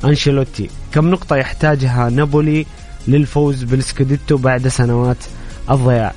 أنشيلوتي. 0.05 0.69
كم 0.93 1.09
نقطة 1.11 1.35
يحتاجها 1.35 2.09
نابولي 2.09 2.65
للفوز 3.07 3.63
بالسكوديتو 3.63 4.37
بعد 4.37 4.67
سنوات 4.67 5.17
الضياع؟ 5.71 6.13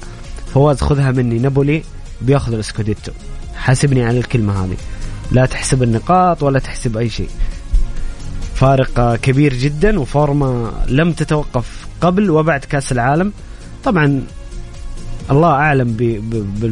فواز 0.55 0.81
خذها 0.81 1.11
مني. 1.11 1.39
نابولي 1.39 1.83
بياخذ 2.21 2.53
السكوديتو 2.53 3.13
حاسبني 3.57 4.05
على 4.05 4.19
الكلمة 4.19 4.65
هذه. 4.65 4.77
لا 5.33 5.47
تحسب 5.47 5.83
النقاط 5.83 6.43
ولا 6.43 6.59
تحسب 6.59 6.97
أي 6.97 7.09
شيء. 7.09 7.29
فارق 8.55 9.17
كبير 9.17 9.55
جدا 9.55 10.01
وفورمة 10.01 10.73
لم 10.89 11.13
تتوقف. 11.13 11.82
قبل 12.03 12.31
وبعد 12.31 12.61
كأس 12.61 12.93
العالم. 12.93 13.33
طبعا 13.85 14.23
الله 15.31 15.51
أعلم 15.51 15.89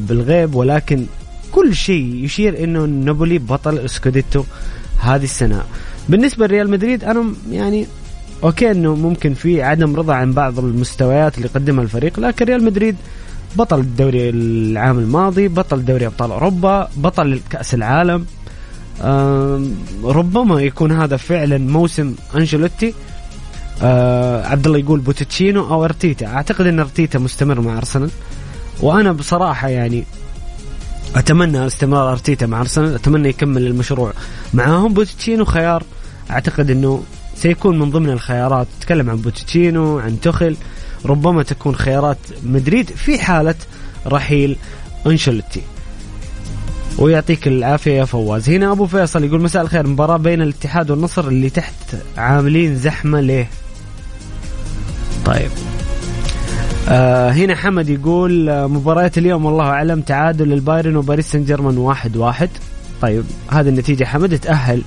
بالغيب 0.08 0.54
ولكن 0.54 1.06
كل 1.52 1.74
شيء 1.74 2.24
يشير 2.24 2.64
إنه 2.64 2.84
نابولي 2.84 3.38
بطل 3.38 3.90
سكوديتو 3.90 4.44
هذه 4.98 5.24
السنة. 5.24 5.62
بالنسبة 6.08 6.46
لريال 6.46 6.70
مدريد 6.70 7.04
أنا 7.04 7.24
يعني 7.50 7.86
okay 8.44 8.70
إنه 8.70 8.94
ممكن 8.94 9.34
في 9.34 9.62
عدم 9.62 9.96
رضا 9.96 10.14
عن 10.14 10.32
بعض 10.32 10.58
المستويات 10.58 11.38
اللي 11.38 11.48
قدمها 11.48 11.84
الفريق 11.84 12.20
لكن 12.20 12.44
ريال 12.44 12.64
مدريد 12.64 12.96
بطل 13.56 13.80
الدوري 13.80 14.30
العام 14.30 14.98
الماضي 14.98 15.48
بطل 15.48 15.84
دوري 15.84 16.06
أبطال 16.06 16.30
أوروبا 16.30 16.88
بطل 16.96 17.40
كأس 17.50 17.74
العالم. 17.74 18.26
ربما 20.04 20.62
يكون 20.62 20.92
هذا 20.92 21.16
فعلا 21.16 21.58
موسم 21.58 22.14
أنشيلوتي. 22.34 22.94
أه 23.82 24.46
عبد 24.46 24.66
الله 24.66 24.78
يقول 24.78 25.00
بوتشيتينو 25.00 25.70
أو 25.70 25.84
أرتيتا. 25.84 26.26
أعتقد 26.26 26.66
إن 26.66 26.80
أرتيتا 26.80 27.18
مستمر 27.18 27.60
مع 27.60 27.78
أرسنال. 27.78 28.10
وأنا 28.80 29.12
بصراحة 29.12 29.68
يعني 29.68 30.04
أتمنى 31.16 31.66
استمرار 31.66 32.12
أرتيتا 32.12 32.46
مع 32.46 32.60
أرسنال. 32.60 32.94
أتمنى 32.94 33.28
يكمل 33.28 33.66
المشروع 33.66 34.12
معاهم. 34.54 34.94
بوتشيتينو 34.94 35.44
خيار. 35.44 35.82
أعتقد 36.30 36.70
إنه 36.70 37.02
سيكون 37.34 37.78
من 37.78 37.90
ضمن 37.90 38.10
الخيارات. 38.10 38.66
تتكلم 38.80 39.10
عن 39.10 39.16
بوتشيتينو 39.16 39.98
عن 39.98 40.20
تخل 40.20 40.56
ربما 41.06 41.42
تكون 41.42 41.74
خيارات 41.76 42.18
مدريد 42.44 42.90
في 42.90 43.18
حالة 43.18 43.54
رحيل 44.06 44.56
أنشيلوتي 45.06 45.60
ويعطيك 46.98 47.48
العافية 47.48 47.92
يا 47.92 48.04
فواز. 48.04 48.50
هنا 48.50 48.72
أبو 48.72 48.86
فيصل 48.86 49.24
يقول 49.24 49.42
مساء 49.42 49.62
الخير. 49.62 49.86
مباراة 49.86 50.16
بين 50.16 50.42
الاتحاد 50.42 50.90
والنصر 50.90 51.28
اللي 51.28 51.50
تحت 51.50 51.74
عاملين 52.16 52.76
زحمة 52.76 53.20
ليه؟ 53.20 53.48
طيب. 55.24 55.50
آه 56.88 57.30
هنا 57.30 57.54
حمد 57.56 57.88
يقول 57.88 58.48
آه 58.48 58.66
مباريات 58.66 59.18
اليوم 59.18 59.44
والله 59.44 59.64
أعلم 59.64 60.00
تعادل 60.00 60.48
للبايرن 60.48 60.96
وباريس 60.96 61.32
سان 61.32 61.44
جيرمان 61.44 61.78
واحد 61.78 62.16
واحد. 62.16 62.48
طيب 63.02 63.24
هذه 63.50 63.68
النتيجة 63.68 64.04
حمد 64.04 64.38
تأهل 64.38 64.82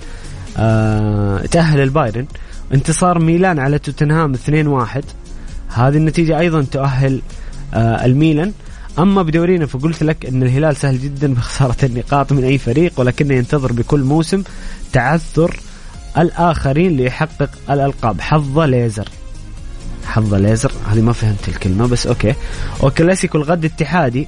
آه 0.57 1.45
تأهل 1.45 1.79
البايرن. 1.79 2.25
انتصار 2.73 3.19
ميلان 3.19 3.59
على 3.59 3.79
توتنهام 3.79 4.35
2-1 4.35 5.03
هذه 5.73 5.97
النتيجة 5.97 6.39
أيضا 6.39 6.61
تؤهل 6.61 7.21
آه 7.73 8.05
الميلان. 8.05 8.51
أما 8.99 9.21
بدورينا 9.21 9.65
فقلت 9.65 10.03
لك 10.03 10.25
أن 10.25 10.43
الهلال 10.43 10.75
سهل 10.75 10.99
جدا 11.01 11.33
بخسارة 11.33 11.85
النقاط 11.85 12.31
من 12.31 12.43
أي 12.43 12.57
فريق 12.57 12.93
ولكنه 12.97 13.33
ينتظر 13.35 13.73
بكل 13.73 13.99
موسم 13.99 14.43
تعثر 14.93 15.59
الآخرين 16.17 16.97
ليحقق 16.97 17.49
الألقاب. 17.69 18.21
حظ 18.21 18.59
ليزر. 18.59 19.07
حظ 20.05 20.33
ليزر. 20.33 20.71
هذه 20.91 21.01
ما 21.01 21.13
فهمت 21.13 21.47
الكلمة 21.47 21.87
بس 21.87 22.07
أوكي. 22.07 22.33
وكلاسيكو 22.83 23.37
الغد 23.37 23.65
اتحادي. 23.65 24.27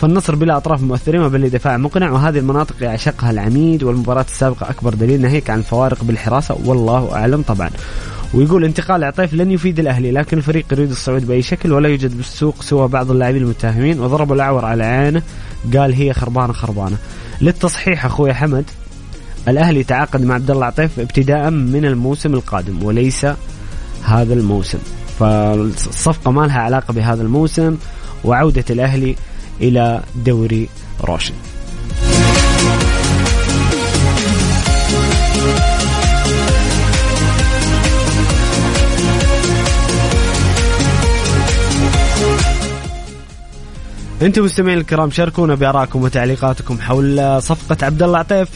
فالنصر 0.00 0.34
بلا 0.34 0.56
أطراف 0.56 0.82
مؤثرين 0.82 1.20
وبل 1.20 1.50
دفاع 1.50 1.76
مقنع 1.76 2.10
وهذه 2.10 2.38
المناطق 2.38 2.74
يعشقها 2.80 3.30
العميد 3.30 3.82
والمباراة 3.82 4.26
السابقة 4.28 4.70
أكبر 4.70 4.94
دليل 4.94 5.20
ناهيك 5.20 5.50
عن 5.50 5.58
الفوارق 5.58 6.04
بالحراسة. 6.04 6.58
والله 6.64 7.14
أعلم 7.14 7.42
طبعا. 7.42 7.70
ويقول 8.34 8.64
انتقال 8.64 9.04
عطيف 9.04 9.34
لن 9.34 9.50
يفيد 9.50 9.78
الأهلي 9.78 10.10
لكن 10.10 10.38
الفريق 10.38 10.64
يريد 10.72 10.90
الصعود 10.90 11.26
بأي 11.26 11.42
شكل 11.42 11.72
ولا 11.72 11.88
يوجد 11.88 12.16
بالسوق 12.16 12.62
سوى 12.62 12.88
بعض 12.88 13.10
اللاعبين 13.10 13.42
المتاهمين 13.42 14.00
وضربوا 14.00 14.34
الأعور 14.34 14.64
على 14.64 14.84
عينه 14.84 15.22
قال 15.76 15.94
هي 15.94 16.12
خربانة 16.12 16.52
خربانة. 16.52 16.96
للتصحيح 17.40 18.04
أخوي 18.04 18.34
حمد 18.34 18.64
الأهلي 19.48 19.84
تعاقد 19.84 20.24
مع 20.24 20.34
عبد 20.34 20.50
الله 20.50 20.66
عطيف 20.66 21.00
ابتداء 21.00 21.50
من 21.50 21.84
الموسم 21.84 22.34
القادم 22.34 22.82
وليس 22.82 23.26
هذا 24.04 24.34
الموسم. 24.34 24.78
فالصفقة 25.20 26.30
ما 26.30 26.46
لها 26.46 26.60
علاقة 26.60 26.92
بهذا 26.92 27.22
الموسم 27.22 27.76
وعودة 28.24 28.64
الأهلي 28.70 29.16
إلى 29.60 30.02
دوري 30.16 30.68
روشن 31.04 31.34
أنتم 44.22 44.44
مستمعين 44.44 44.78
الكرام 44.78 45.10
شاركونا 45.10 45.54
بارائكم 45.54 46.02
وتعليقاتكم 46.02 46.80
حول 46.80 47.42
صفقة 47.42 47.86
عبد 47.86 48.02
الله 48.02 48.18
عطيف 48.18 48.48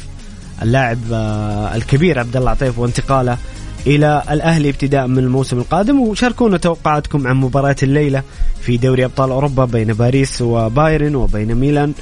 اللاعب 0.62 0.98
آه، 1.12 1.74
الكبير 1.74 2.18
عبد 2.18 2.36
الله 2.36 2.50
عطيف 2.50 2.78
وانتقاله 2.78 3.38
إلى 3.86 4.22
الأهلي 4.30 4.70
ابتداء 4.70 5.06
من 5.06 5.18
الموسم 5.18 5.58
القادم 5.58 6.00
وشاركونا 6.00 6.56
توقعاتكم 6.56 7.26
عن 7.26 7.36
مباراة 7.36 7.76
الليلة 7.82 8.22
في 8.60 8.76
دوري 8.76 9.04
أبطال 9.04 9.30
أوروبا 9.30 9.64
بين 9.64 9.92
باريس 9.92 10.42
وبايرن 10.42 11.14
وبين 11.14 11.54
ميلان 11.54 11.92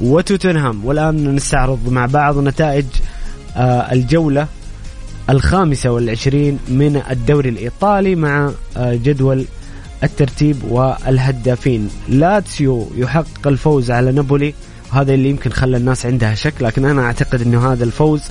وتوتنهام. 0.00 0.84
والآن 0.84 1.34
نستعرض 1.34 1.88
مع 1.88 2.06
بعض 2.06 2.38
نتائج 2.38 2.84
آه، 3.56 3.92
الجولة 3.92 4.46
الخامسة 5.30 5.90
والعشرين 5.90 6.58
من 6.68 7.02
الدوري 7.10 7.48
الإيطالي 7.48 8.14
مع 8.14 8.52
آه، 8.76 8.94
جدول 8.94 9.44
الترتيب 10.02 10.64
والهدافين. 10.64 11.90
لاتسيو 12.08 12.88
يحقق 12.96 13.46
الفوز 13.46 13.90
على 13.90 14.12
نابولي 14.12 14.54
هذا 14.92 15.14
اللي 15.14 15.28
يمكن 15.30 15.50
خلى 15.50 15.76
الناس 15.76 16.06
عندها 16.06 16.34
شك 16.34 16.54
لكن 16.60 16.84
أنا 16.84 17.02
أعتقد 17.02 17.42
أنه 17.42 17.72
هذا 17.72 17.84
الفوز 17.84 18.22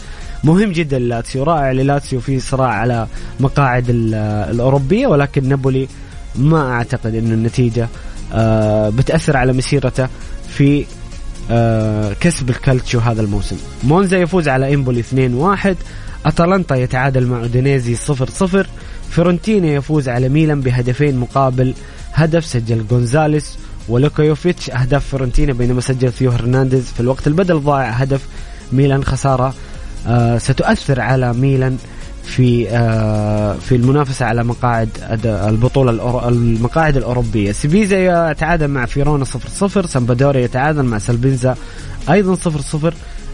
مهم 0.43 0.71
جدا 0.71 0.99
لاتسيو 0.99 1.43
رائع 1.43 1.71
للاتسيو 1.71 2.19
في 2.19 2.39
صراع 2.39 2.67
على 2.69 3.07
مقاعد 3.39 3.85
الأوروبية 3.89 5.07
ولكن 5.07 5.49
نابولي 5.49 5.87
ما 6.35 6.71
أعتقد 6.71 7.15
أن 7.15 7.31
النتيجة 7.31 7.87
آه، 8.33 8.89
بتأثر 8.89 9.37
على 9.37 9.53
مسيرته 9.53 10.07
في 10.47 10.85
آه، 11.51 12.13
كسب 12.19 12.49
الكالتشيو 12.49 12.99
هذا 12.99 13.21
الموسم. 13.21 13.57
مونزا 13.83 14.17
يفوز 14.17 14.47
على 14.47 14.73
إمبولي 14.73 15.03
2-1 15.03 15.75
أتلانتا 16.25 16.75
يتعادل 16.75 17.27
مع 17.27 17.39
أودينيزي 17.39 17.95
0-0 17.95 18.65
فيرونتينا 19.09 19.67
يفوز 19.67 20.09
على 20.09 20.29
ميلان 20.29 20.61
بهدفين 20.61 21.17
مقابل 21.17 21.73
هدف 22.13 22.45
سجل 22.45 22.87
جونزاليس 22.87 23.57
ولوكا 23.89 24.18
يوفيتش 24.18 24.69
أهداف 24.69 25.07
فيرونتينا 25.07 25.53
بينما 25.53 25.81
سجل 25.81 26.11
ثيو 26.11 26.31
هرنانديز 26.31 26.91
في 26.91 26.99
الوقت 26.99 27.27
البدل 27.27 27.59
ضائع 27.59 27.89
هدف 27.89 28.27
ميلان 28.73 29.03
خسارة 29.03 29.47
آه 29.47 29.53
ستؤثر 30.37 31.01
على 31.01 31.33
ميلان 31.33 31.77
في 32.23 32.69
آه، 32.69 33.53
في 33.53 33.75
المنافسة 33.75 34.25
على 34.25 34.43
مقاعد 34.43 34.89
البطولة 35.25 36.27
المقاعد 36.27 36.97
الأوروبية. 36.97 37.51
سبيزيا 37.51 38.29
يتعادل 38.31 38.67
مع 38.67 38.85
فيرونا 38.85 39.25
0-0 39.25 39.85
سامبدوريا 39.85 40.41
يتعادل 40.41 40.83
مع 40.83 40.97
ساليرنيتانا 40.97 41.55
أيضا 42.09 42.35
0-0 42.35 42.93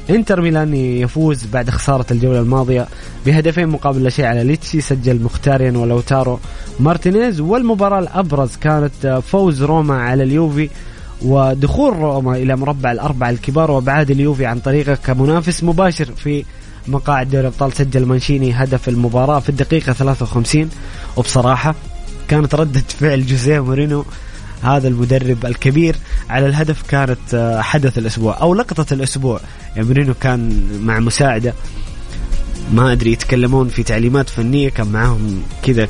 إنتر 0.10 0.42
ميلان 0.42 0.74
يفوز 0.74 1.46
بعد 1.46 1.70
خسارة 1.70 2.06
الجولة 2.12 2.40
الماضية 2.40 2.88
بهدفين 3.26 3.68
مقابل 3.68 4.04
لا 4.04 4.10
شيء 4.10 4.26
على 4.26 4.44
ليتشي 4.44 4.82
سجل 4.82 5.24
مخيتاريان 5.24 5.76
ولوتارو 5.76 6.40
مارتينيز. 6.80 7.40
والمباراة 7.42 8.00
الأبرز 8.00 8.56
كانت 8.56 9.22
فوز 9.28 9.64
روما 9.64 10.02
على 10.02 10.24
اليوفي 10.24 10.70
ودخول 11.22 11.94
روما 11.94 12.36
إلى 12.36 12.56
مربع 12.56 12.92
الأربعة 12.92 13.30
الكبار 13.30 13.72
وإبعاد 13.72 14.12
اليوفي 14.12 14.46
عن 14.46 14.60
طريقه 14.60 14.96
كمنافس 14.96 15.64
مباشر 15.64 16.06
في 16.06 16.46
مقاعد 16.90 17.30
دوري 17.30 17.42
الأبطال 17.42 17.74
سجل 17.74 18.06
مانشيني 18.06 18.54
هدف 18.54 18.90
المباراة 18.90 19.40
في 19.40 19.50
الدقيقة 19.50 19.94
53 19.94 20.70
وبصراحة 21.18 21.76
كانت 22.28 22.56
ردة 22.56 22.84
فعل 23.00 23.26
جوزيه 23.26 23.60
مورينيو 23.60 24.06
هذا 24.64 24.88
المدرب 24.88 25.46
الكبير 25.46 25.96
على 26.30 26.46
الهدف 26.46 26.82
كانت 26.90 27.34
آه، 27.34 27.62
حدث 27.62 27.98
الأسبوع 27.98 28.42
أو 28.42 28.54
لقطة 28.54 28.94
الأسبوع. 28.94 29.40
يعني 29.76 29.88
مورينو 29.88 30.14
كان 30.14 30.68
مع 30.84 31.00
مساعدة 31.00 31.54
ما 32.74 32.92
أدري 32.92 33.12
يتكلمون 33.12 33.68
في 33.68 33.84
تعليمات 33.84 34.30
فنية 34.30 34.70
كان 34.70 34.88
معاهم 34.88 35.44
كذا 35.64 35.88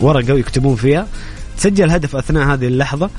ورقة 0.00 0.34
ويكتبون 0.34 0.76
فيها. 0.76 1.06
سجل 1.56 1.90
هدف 1.90 2.16
أثناء 2.16 2.54
هذه 2.54 2.66
اللحظة. 2.66 3.10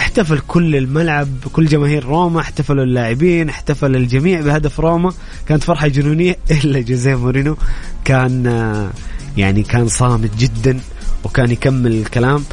احتفل 0.00 0.38
كل 0.38 0.76
الملعب 0.76 1.28
كل 1.52 1.66
جماهير 1.66 2.04
روما 2.04 2.40
احتفلوا 2.40 2.84
اللاعبين 2.84 3.48
احتفل 3.48 3.96
الجميع 3.96 4.40
بهدف 4.40 4.80
روما. 4.80 5.12
كانت 5.46 5.64
فرحة 5.64 5.88
جنونية 5.88 6.36
إلا 6.64 6.80
جوزيه 6.80 7.14
مورينو 7.14 7.56
كان 8.04 8.46
يعني 9.36 9.62
كان 9.62 9.88
صامت 9.88 10.36
جدا 10.36 10.80
وكان 11.24 11.50
يكمل 11.50 11.92
الكلام. 11.92 12.44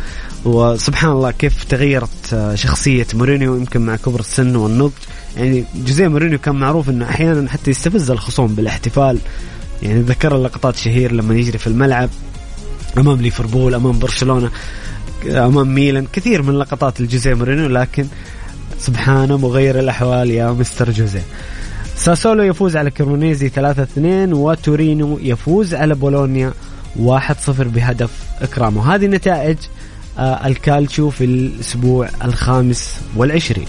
وسبحان 0.46 1.12
الله 1.12 1.32
كيف 1.32 1.64
تغيرت 1.64 2.34
آه، 2.34 2.56
شخصية 2.56 3.08
مورينيو 3.14 3.56
يمكن 3.56 3.82
مع 3.82 3.96
كبر 3.96 4.20
السن 4.20 4.56
والنضج. 4.56 4.92
يعني 5.38 5.64
جوزيه 5.76 6.08
مورينيو 6.08 6.40
كان 6.40 6.56
معروف 6.56 6.90
إنه 6.90 7.10
أحيانا 7.10 7.50
حتى 7.50 7.72
يستفز 7.72 8.12
الخصوم 8.12 8.48
بالاحتفال. 8.48 9.20
يعني 9.84 10.02
ذكر 10.02 10.36
اللقطات 10.36 10.76
شهير 10.76 11.12
لما 11.12 11.36
يجري 11.36 11.58
في 11.58 11.68
الملعب 11.68 12.10
أمام 12.98 13.22
ليفربول 13.22 13.74
أمام 13.74 14.00
برشلونة. 14.00 14.52
أمام 15.26 15.74
ميلان. 15.74 16.08
كثير 16.14 16.42
من 16.42 16.54
لقطات 16.54 17.00
الجوزيه 17.00 17.34
مورينيو 17.34 17.68
لكن 17.68 18.08
سبحانه 18.80 19.38
مغير 19.38 19.80
الأحوال 19.80 20.32
يا 20.32 20.52
مستر 20.52 20.92
جوزيه. 20.92 21.24
ساسولو 21.96 22.44
يفوز 22.44 22.78
على 22.78 22.92
كريمونيزي 22.92 23.50
3-2 23.50 24.34
وتورينو 24.34 25.20
يفوز 25.22 25.74
على 25.74 25.96
بولونيا 25.96 26.54
1-0 27.00 27.50
بهدف 27.50 28.10
كرامو 28.42 28.78
وهذه 28.78 29.06
نتائج 29.06 29.58
آه، 30.18 30.48
الكالتشو 30.48 31.10
في 31.10 31.26
الأسبوع 31.26 32.10
الخامس 32.24 32.96
والعشرين. 33.16 33.68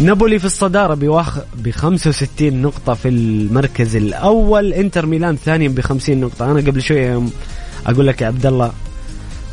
نابولي 0.00 0.38
في 0.38 0.44
الصدارة 0.44 0.94
بواخ 0.94 1.38
ب 1.56 1.70
65 1.70 2.62
نقطة 2.62 2.94
في 2.94 3.08
المركز 3.08 3.96
الأول 3.96 4.72
إنتر 4.72 5.06
ميلان 5.06 5.36
ثانيا 5.36 5.68
ب 5.68 5.80
50 5.80 6.20
نقطة. 6.20 6.50
أنا 6.50 6.60
قبل 6.60 6.82
شوية 6.82 7.22
أقول 7.86 8.06
لك 8.06 8.22
يا 8.22 8.26
عبد 8.26 8.46
الله 8.46 8.72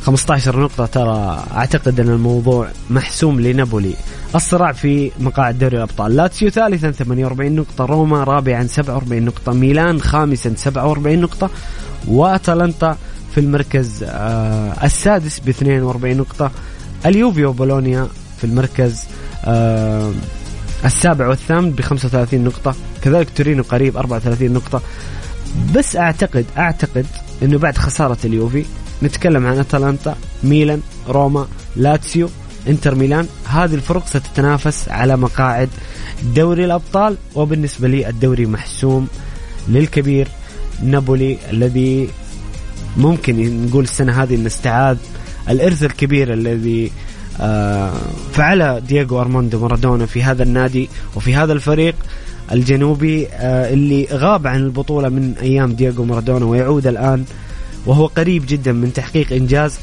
15 0.02 0.60
نقطة. 0.60 0.86
ترى 0.86 1.44
أعتقد 1.54 2.00
أن 2.00 2.08
الموضوع 2.08 2.68
محسوم 2.90 3.40
لنابولي. 3.40 3.94
الصراع 4.34 4.72
في 4.72 5.10
مقاعد 5.20 5.58
دوري 5.58 5.76
الأبطال. 5.76 6.16
لاتسيو 6.16 6.50
ثالثا 6.50 6.90
48 6.90 7.56
نقطة. 7.56 7.84
روما 7.84 8.24
رابعا 8.24 8.66
47 8.66 9.22
نقطة. 9.22 9.52
ميلان 9.52 10.00
خامسا 10.00 10.54
47 10.56 11.20
نقطة. 11.20 11.50
وأتلانتا 12.06 12.96
في 13.34 13.40
المركز 13.40 14.04
آه 14.08 14.72
السادس 14.84 15.40
ب 15.40 15.48
42 15.48 16.16
نقطة. 16.16 16.50
اليوفي 17.06 17.44
وبولونيا 17.44 18.08
في 18.38 18.44
المركز 18.44 19.04
آه 19.44 20.12
السابع 20.84 21.28
والثامن 21.28 21.70
ب 21.70 21.80
35 21.80 22.44
نقطة 22.44 22.74
كذلك 23.02 23.28
تورينو 23.36 23.62
قريب 23.62 23.96
34 23.96 24.52
نقطة. 24.52 24.82
بس 25.74 25.96
أعتقد 25.96 26.46
أعتقد 26.58 27.06
أنه 27.42 27.58
بعد 27.58 27.78
خسارة 27.78 28.18
اليوفي 28.24 28.64
نتكلم 29.02 29.46
عن 29.46 29.58
أتلانتا 29.58 30.16
ميلان 30.44 30.80
روما 31.08 31.46
لاتسيو 31.76 32.28
إنتر 32.68 32.94
ميلان 32.94 33.26
هذه 33.46 33.74
الفرق 33.74 34.06
ستتنافس 34.06 34.88
على 34.88 35.16
مقاعد 35.16 35.68
دوري 36.34 36.64
الأبطال 36.64 37.16
وبالنسبة 37.34 37.88
لي 37.88 38.08
الدوري 38.08 38.46
محسوم 38.46 39.08
للكبير 39.68 40.28
نابولي 40.82 41.38
الذي 41.50 42.08
ممكن 42.96 43.66
نقول 43.66 43.84
السنة 43.84 44.22
هذه 44.22 44.34
ان 44.34 44.46
استعاد 44.46 44.96
الإرث 45.48 45.84
الكبير 45.84 46.32
الذي 46.32 46.92
فعله 48.32 48.78
دييغو 48.78 49.20
أرماندو 49.20 49.58
مارادونا 49.58 50.06
في 50.06 50.22
هذا 50.22 50.42
النادي 50.42 50.88
وفي 51.16 51.34
هذا 51.34 51.52
الفريق 51.52 51.94
الجنوبي 52.52 53.26
آه، 53.26 53.72
اللي 53.72 54.08
غاب 54.12 54.46
عن 54.46 54.60
البطولة 54.60 55.08
من 55.08 55.34
أيام 55.42 55.72
دييغو 55.72 56.04
مارادونا 56.04 56.46
ويعود 56.46 56.86
الآن 56.86 57.24
وهو 57.86 58.06
قريب 58.06 58.44
جدا 58.48 58.72
من 58.72 58.92
تحقيق 58.92 59.32
إنجاز 59.32 59.78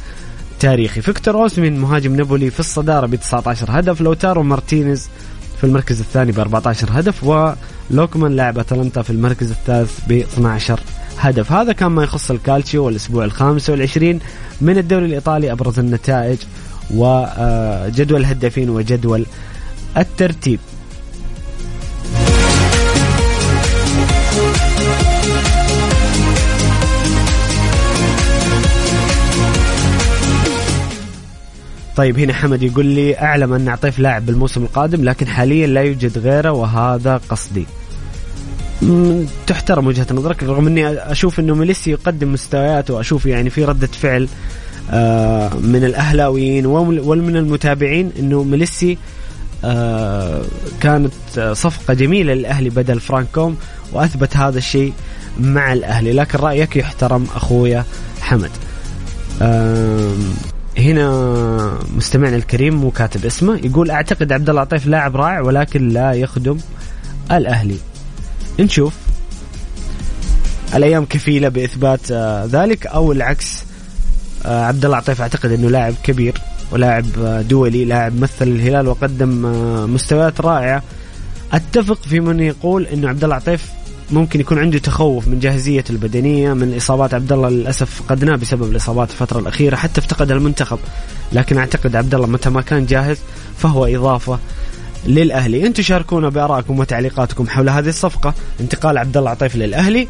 تاريخي. 0.60 1.02
فيكتور 1.02 1.36
أوسمين 1.36 1.80
مهاجم 1.80 2.16
نابولي 2.16 2.50
في 2.50 2.60
الصدارة 2.60 3.06
ب 3.06 3.16
19 3.16 3.68
هدف 3.70 4.02
لوتارو 4.02 4.44
مارتينيز 4.44 5.10
في 5.58 5.64
المركز 5.64 6.00
الثاني 6.00 6.32
ب 6.32 6.40
14 6.40 6.88
هدف 6.92 7.24
ولوكمان 7.24 8.36
لاعب 8.36 8.60
أتلانتا 8.60 9.02
في 9.02 9.10
المركز 9.10 9.52
الثالث 9.52 10.00
ب 10.08 10.12
12 10.12 10.80
هدف. 11.20 11.52
هذا 11.52 11.74
كان 11.74 11.92
ما 11.92 12.04
يخص 12.04 12.32
الكالتشيو 12.32 12.86
والأسبوع 12.86 13.26
الخامس 13.26 13.70
والعشرين 13.70 14.20
من 14.62 14.78
الدوري 14.78 15.06
الإيطالي 15.06 15.52
أبرز 15.52 15.80
النتائج. 15.80 16.38
وجدول 16.94 18.22
الهدافين 18.22 18.70
وجدول 18.70 19.26
الترتيب. 19.98 20.60
طيب 31.96 32.20
هنا 32.20 32.34
حمد 32.34 32.64
يقول 32.64 32.86
لي 32.86 33.20
أعلم 33.20 33.54
أن 33.54 33.70
عطيف 33.70 34.00
لاعب 34.00 34.26
بالموسم 34.26 34.64
القادم 34.64 35.04
لكن 35.04 35.28
حاليا 35.28 35.68
لا 35.68 35.82
يوجد 35.82 36.18
غيره 36.18 36.52
وهذا 36.52 37.22
قصدي. 37.30 37.66
تحترم 39.48 39.88
وجهة 39.88 40.08
نظرك 40.12 40.44
رغم 40.44 40.68
إني 40.68 40.88
أشوف 40.88 41.40
إنه 41.40 41.56
ميليسي 41.56 41.92
يقدم 41.92 42.34
مستويات 42.34 42.92
وأشوف 42.92 43.26
يعني 43.26 43.50
في 43.50 43.66
ردة 43.66 43.88
فعل 43.88 44.28
من 45.62 45.84
الأهلاويين 45.84 46.66
ومن 46.66 47.36
المتابعين 47.36 48.12
إنه 48.20 48.44
ميليسي 48.44 48.98
آه، 49.64 50.42
كانت 50.82 51.14
صفقة 51.54 51.94
جميلة 51.94 52.34
للأهلي 52.34 52.70
بدل 52.70 53.00
فرانكوم 53.00 53.58
وأثبت 53.94 54.38
هذا 54.38 54.58
الشيء 54.58 54.94
مع 55.40 55.74
الأهلي 55.74 56.14
لكن 56.14 56.40
رأيك 56.40 56.76
يحترم 56.76 57.28
أخويا 57.36 57.86
حمد. 58.22 58.52
هنا 60.78 61.80
مستمعنا 61.96 62.36
الكريم 62.36 62.76
مو 62.76 62.92
كاتب 62.92 63.26
اسمه 63.26 63.60
يقول 63.64 63.92
أعتقد 63.92 64.32
عبد 64.32 64.50
الله 64.50 64.62
عطيف 64.62 64.88
لاعب 64.88 65.16
رائع 65.16 65.42
ولكن 65.42 65.90
لا 65.90 66.12
يخدم 66.12 66.58
الأهلي. 67.32 67.78
نشوف. 68.60 68.94
الأيام 70.76 71.06
كفيلة 71.06 71.50
بإثبات 71.50 72.12
آه، 72.12 72.46
ذلك 72.46 72.88
أو 72.88 73.12
العكس؟ 73.12 73.60
آه، 73.62 73.75
عبد 74.46 74.86
الله 74.86 74.98
عطيف 74.98 75.22
أعتقد 75.22 75.52
إنه 75.52 75.70
لاعب 75.70 75.94
كبير 76.04 76.34
ولاعب 76.72 77.06
آه، 77.20 77.42
دولي 77.42 77.86
لاعب 77.86 78.20
مثل 78.20 78.48
الهلال 78.48 78.88
وقدم 78.88 79.42
مستويات 79.94 80.42
رائعة. 80.42 80.84
أتفق 81.54 82.04
في 82.04 82.20
من 82.20 82.40
يقول 82.40 82.86
إنه 82.86 83.10
عبد 83.10 83.24
الله 83.24 83.36
عطيف 83.36 83.70
ممكن 84.12 84.40
يكون 84.40 84.60
عنده 84.60 84.80
تخوف 84.80 85.28
من 85.28 85.40
جاهزية 85.40 85.84
البدنية 85.90 86.54
من 86.54 86.76
إصابات 86.76 87.14
عبد 87.14 87.32
الله 87.32 87.50
للأسف 87.50 88.02
فقدناه 88.02 88.36
بسبب 88.36 88.72
الإصابات 88.72 89.10
الفترة 89.10 89.40
الأخيرة 89.40 89.76
حتى 89.76 90.02
افتقد 90.02 90.32
المنتخب. 90.32 90.80
لكن 91.34 91.58
أعتقد 91.58 91.96
عبد 91.96 92.16
الله 92.16 92.28
متى 92.28 92.50
ما 92.50 92.62
كان 92.62 92.86
جاهز 92.86 93.18
فهو 93.58 93.86
إضافة 93.86 94.40
للأهلي. 95.06 95.68
أنتم 95.68 95.84
شاركونا 95.84 96.30
بآرائكم 96.30 96.80
وتعليقاتكم 96.80 97.48
حول 97.48 97.70
هذه 97.70 97.90
الصفقة. 97.90 98.34
انتقال 98.60 98.98
عبد 98.98 99.18
الله 99.18 99.30
عطيف 99.30 99.56
للأهلي. 99.56 100.08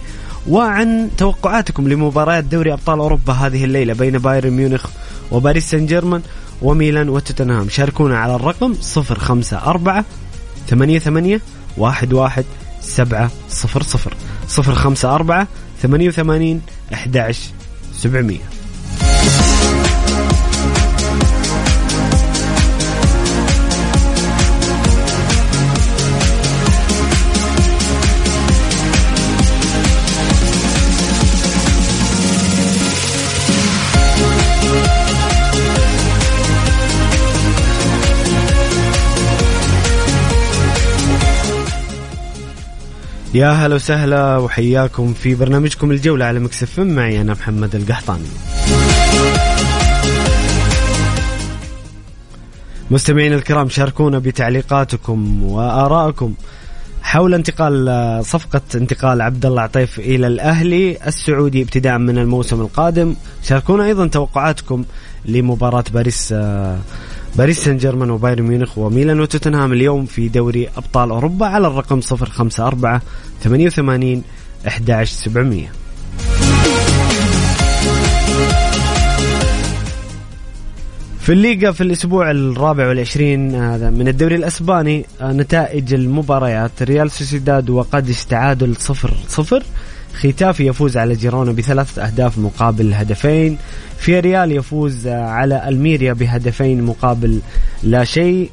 وعن 0.49 1.09
توقعاتكم 1.17 1.87
لمباريات 1.87 2.43
دوري 2.43 2.73
أبطال 2.73 2.99
أوروبا 2.99 3.33
هذه 3.33 3.63
الليلة 3.63 3.93
بين 3.93 4.17
بايرن 4.17 4.49
ميونخ 4.49 4.85
وباريس 5.31 5.69
سان 5.69 5.85
جيرمان 5.85 6.21
وميلان 6.61 7.09
وتوتنهام. 7.09 7.69
شاركونا 7.69 8.19
على 8.19 8.35
الرقم 8.35 8.73
054 8.97 10.03
88 10.67 11.39
11 11.81 12.43
سبعة 12.81 13.31
صفر 13.49 13.83
صفر. 13.83 14.13
صفر 14.47 14.75
خمسة 14.75 15.15
أربعة 15.15 15.47
88 15.81 16.61
11 16.93 17.39
700 17.93 18.54
يا 43.35 43.51
هلا 43.51 43.75
وسهلا 43.75 44.37
وحياكم 44.37 45.13
في 45.13 45.35
برنامجكم 45.35 45.91
الجولة 45.91 46.25
على 46.25 46.39
مكسف 46.39 46.79
معي 46.79 47.21
أنا 47.21 47.33
محمد 47.33 47.75
القحطاني. 47.75 48.27
مستمعينا 52.91 53.35
الكرام 53.35 53.69
شاركونا 53.69 54.19
بتعليقاتكم 54.19 55.43
وآرائكم. 55.43 56.33
حول 57.03 57.33
انتقال 57.33 58.25
صفقة 58.25 58.61
انتقال 58.75 59.21
عبد 59.21 59.45
الله 59.45 59.61
عطيف 59.61 59.99
إلى 59.99 60.27
الأهلي 60.27 60.97
السعودي 61.07 61.61
ابتداء 61.61 61.97
من 61.97 62.17
الموسم 62.17 62.61
القادم. 62.61 63.15
شاركونا 63.43 63.85
أيضا 63.85 64.07
توقعاتكم 64.07 64.85
لمباراة 65.25 65.83
باريس 65.93 66.33
باريس 67.37 67.63
سان 67.63 67.77
جيرمان 67.77 68.09
وبايرن 68.09 68.43
ميونخ 68.43 68.77
وميلان 68.77 69.19
وتوتنهام 69.19 69.73
اليوم 69.73 70.05
في 70.05 70.27
دوري 70.27 70.69
أبطال 70.77 71.09
أوروبا 71.09 71.45
على 71.45 71.67
الرقم 71.67 72.01
054 72.11 72.99
88 73.43 74.23
11700 74.67 75.67
في 81.19 81.31
الليغا 81.31 81.71
في 81.71 81.81
الأسبوع 81.81 82.31
الرابع 82.31 82.87
والعشرين 82.87 83.55
هذا 83.55 83.89
من 83.89 84.07
الدوري 84.07 84.35
الأسباني 84.35 85.05
نتائج 85.21 85.93
المباريات 85.93 86.83
ريال 86.83 87.11
سوسيداد 87.11 87.69
وقادش 87.69 88.25
تعادل 88.25 88.75
صفر 88.75 89.13
صفر. 89.27 89.63
ختافي 90.19 90.67
يفوز 90.67 90.97
على 90.97 91.13
جيرونا 91.13 91.51
بثلاث 91.51 91.99
أهداف 91.99 92.37
مقابل 92.37 92.93
هدفين. 92.93 93.57
في 93.97 94.19
ريال 94.19 94.51
يفوز 94.51 95.07
على 95.07 95.67
ألميريا 95.67 96.13
بهدفين 96.13 96.83
مقابل 96.83 97.39
لا 97.83 98.03
شيء. 98.03 98.49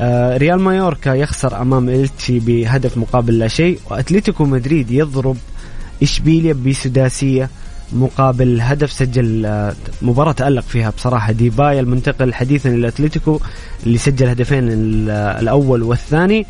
آه، 0.00 0.36
ريال 0.36 0.60
مايوركا 0.60 1.10
يخسر 1.10 1.60
أمام 1.62 1.88
إلتشي 1.88 2.38
بهدف 2.38 2.98
مقابل 2.98 3.38
لا 3.38 3.48
شيء. 3.48 3.78
وأتلتيكو 3.90 4.44
مدريد 4.44 4.90
يضرب 4.90 5.36
إشبيليا 6.02 6.52
بسداسية 6.52 7.50
مقابل 7.92 8.60
هدف 8.60 8.92
سجل 8.92 9.46
آه، 9.46 9.74
مباراة 10.02 10.32
تألق 10.32 10.62
فيها 10.62 10.90
بصراحة. 10.90 11.32
ديبايا 11.32 11.80
المنتقل 11.80 12.34
حديثا 12.34 12.68
للأتلتيكو 12.68 13.40
اللي 13.86 13.98
سجل 13.98 14.28
هدفين 14.28 14.68
الأول 15.10 15.82
والثاني. 15.82 16.46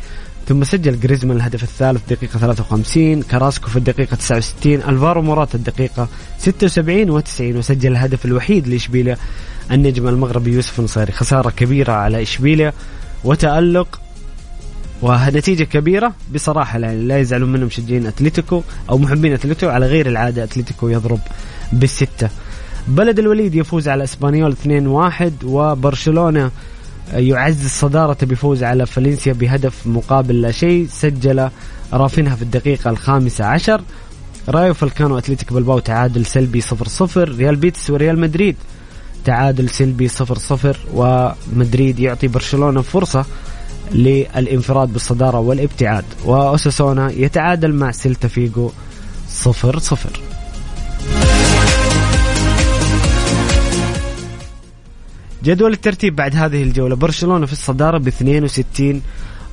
ثم 0.47 0.63
سجل 0.63 0.99
جريزمان 0.99 1.37
الهدف 1.37 1.63
الثالث 1.63 2.01
دقيقة 2.09 2.39
53 2.39 3.21
كراسكو 3.21 3.69
في 3.69 3.75
الدقيقة 3.75 4.15
69 4.15 4.73
ألفارو 4.73 5.21
مرات 5.21 5.55
الدقيقة 5.55 6.07
76 6.39 7.21
و90 7.21 7.41
وسجل 7.41 7.91
الهدف 7.91 8.25
الوحيد 8.25 8.67
لإشبيليا 8.67 9.17
النجم 9.71 10.07
المغربي 10.07 10.51
يوسف 10.51 10.79
نصيري 10.79 11.11
خسارة 11.11 11.49
كبيرة 11.49 11.93
على 11.93 12.21
إشبيليا 12.21 12.73
وتألق 13.23 13.99
ونتيجة 15.01 15.63
كبيرة 15.63 16.13
بصراحة 16.33 16.79
لا 16.79 17.19
يزعلون 17.19 17.51
منهم 17.51 17.65
مشجعين 17.65 18.05
أتلتيكو 18.05 18.61
أو 18.89 18.97
محبين 18.97 19.33
أتلتيكو 19.33 19.71
على 19.71 19.85
غير 19.85 20.07
العادة 20.07 20.43
أتلتيكو 20.43 20.89
يضرب 20.89 21.19
بالستة. 21.73 22.29
بلد 22.87 23.19
الوليد 23.19 23.55
يفوز 23.55 23.87
على 23.87 24.03
إسبانيول 24.03 24.55
2-1 25.43 25.45
وبرشلونة 25.45 26.51
يعزز 27.13 27.69
صدارته 27.69 28.27
بفوز 28.27 28.63
على 28.63 28.85
فالنسيا 28.85 29.33
بهدف 29.33 29.87
مقابل 29.87 30.41
لا 30.41 30.51
شيء 30.51 30.87
سجل 30.89 31.49
رافينها 31.93 32.35
في 32.35 32.41
الدقيقة 32.41 32.89
الخامسة 32.89 33.45
عشر. 33.45 33.81
رايو 34.49 34.73
فاليكانو 34.73 35.17
اتلتيك 35.17 35.53
بلباو 35.53 35.79
تعادل 35.79 36.25
سلبي 36.25 36.61
صفر 36.61 36.87
صفر. 36.87 37.29
ريال 37.29 37.55
بيتيس 37.55 37.89
وريال 37.89 38.19
مدريد 38.19 38.55
تعادل 39.25 39.69
سلبي 39.69 40.07
صفر 40.07 40.37
صفر. 40.37 40.77
ومدريد 40.93 41.99
يعطي 41.99 42.27
برشلونة 42.27 42.81
فرصة 42.81 43.25
للانفراد 43.91 44.93
بالصدارة 44.93 45.39
والابتعاد. 45.39 46.05
وأوساسونا 46.25 47.11
يتعادل 47.11 47.73
مع 47.73 47.91
سيلتا 47.91 48.27
فيغو 48.27 48.71
صفر 49.29 49.79
صفر. 49.79 50.19
جدول 55.45 55.73
الترتيب 55.73 56.15
بعد 56.15 56.35
هذه 56.35 56.63
الجولة. 56.63 56.95
برشلونة 56.95 57.45
في 57.45 57.53
الصدارة 57.53 57.97
ب 57.97 58.07
62 58.07 59.01